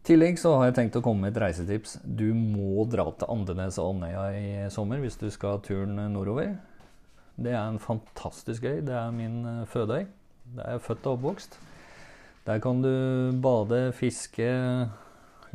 I 0.06 0.08
tillegg 0.12 0.38
så 0.38 0.52
har 0.60 0.70
jeg 0.70 0.76
tenkt 0.78 0.98
å 1.00 1.02
komme 1.02 1.26
med 1.26 1.34
et 1.34 1.42
reisetips. 1.42 1.98
Du 2.04 2.28
må 2.38 2.84
dra 2.92 3.08
til 3.10 3.32
Andenes 3.34 3.80
og 3.82 3.96
Andøya 3.96 4.26
i 4.38 4.50
sommer 4.74 5.02
hvis 5.02 5.18
du 5.18 5.32
skal 5.34 5.64
turen 5.66 5.98
nordover. 6.14 6.52
Det 7.36 7.56
er 7.56 7.64
en 7.64 7.82
fantastisk 7.82 8.68
øy. 8.68 8.84
Det 8.86 8.94
er 8.94 9.16
min 9.16 9.40
eh, 9.50 9.64
fødeøy. 9.72 10.06
Der 10.56 10.68
er 10.68 10.76
jeg 10.76 10.84
født 10.86 11.08
og 11.10 11.18
oppvokst. 11.18 11.58
Der 12.46 12.62
kan 12.62 12.84
du 12.84 12.92
bade, 13.42 13.90
fiske, 13.98 14.52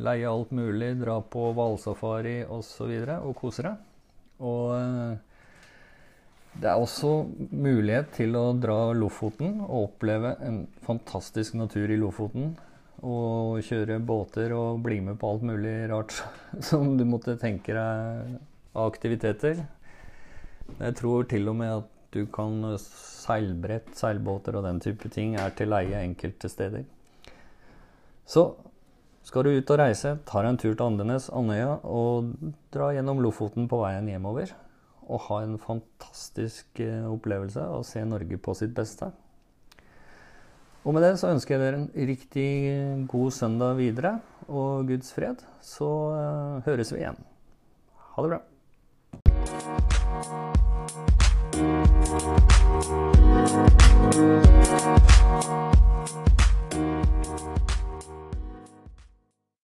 leie 0.01 0.29
alt 0.29 0.51
mulig, 0.55 0.93
dra 1.01 1.19
på 1.21 1.51
hvalsafari 1.57 2.41
osv. 2.45 2.55
Og, 2.57 2.65
så 2.67 2.89
videre, 2.89 3.19
og 3.25 3.37
kose 3.37 3.65
deg. 3.65 3.87
Og 4.41 4.73
eh, 4.75 5.19
det 6.61 6.67
er 6.67 6.81
også 6.81 7.13
mulighet 7.51 8.11
til 8.17 8.35
å 8.35 8.49
dra 8.59 8.91
Lofoten 8.97 9.61
og 9.63 9.85
oppleve 9.85 10.33
en 10.43 10.65
fantastisk 10.83 11.55
natur 11.59 11.93
i 11.93 11.99
Lofoten 11.99 12.51
og 13.01 13.61
kjøre 13.65 13.97
båter 14.05 14.51
og 14.53 14.81
bli 14.85 14.99
med 15.01 15.17
på 15.21 15.29
alt 15.31 15.45
mulig 15.47 15.75
rart 15.89 16.17
som 16.69 16.97
du 16.99 17.05
måtte 17.07 17.37
tenke 17.41 17.73
deg 17.73 18.35
av 18.75 18.89
aktiviteter. 18.89 19.63
Jeg 20.77 20.97
tror 20.99 21.25
til 21.29 21.49
og 21.51 21.57
med 21.59 21.73
at 21.79 21.89
du 22.11 22.25
kan 22.27 22.59
seilbrett, 22.81 23.93
seilbåter 23.95 24.57
og 24.59 24.65
den 24.67 24.81
type 24.83 25.09
ting 25.13 25.37
er 25.39 25.53
til 25.55 25.71
leie 25.71 26.03
enkelte 26.03 26.51
steder. 26.51 26.83
Så 28.27 28.51
skal 29.23 29.45
du 29.45 29.53
ut 29.53 29.71
og 29.73 29.79
reise, 29.81 30.15
tar 30.27 30.47
en 30.47 30.57
tur 30.57 30.73
til 30.73 30.85
Andenes, 30.85 31.29
Andøya 31.29 31.79
og 31.85 32.31
dra 32.73 32.91
gjennom 32.95 33.21
Lofoten 33.23 33.67
på 33.71 33.81
veien 33.83 34.09
hjemover. 34.09 34.53
Og 35.11 35.25
ha 35.27 35.41
en 35.43 35.57
fantastisk 35.59 36.79
eh, 36.81 37.05
opplevelse 37.09 37.65
og 37.73 37.85
se 37.87 38.03
Norge 38.07 38.37
på 38.41 38.55
sitt 38.57 38.73
beste. 38.77 39.11
Og 40.81 40.95
med 40.95 41.03
det 41.05 41.19
så 41.21 41.29
ønsker 41.29 41.53
jeg 41.55 41.61
dere 41.61 41.77
en 41.77 41.91
riktig 42.09 42.49
god 43.11 43.31
søndag 43.35 43.75
videre 43.77 44.15
og 44.47 44.87
Guds 44.89 45.13
fred. 45.13 45.43
Så 45.61 45.85
uh, 45.85 46.61
høres 46.65 46.93
vi 46.93 47.03
igjen. 47.03 47.19
Ha 48.15 48.21
det 48.25 48.29
bra. 48.33 48.41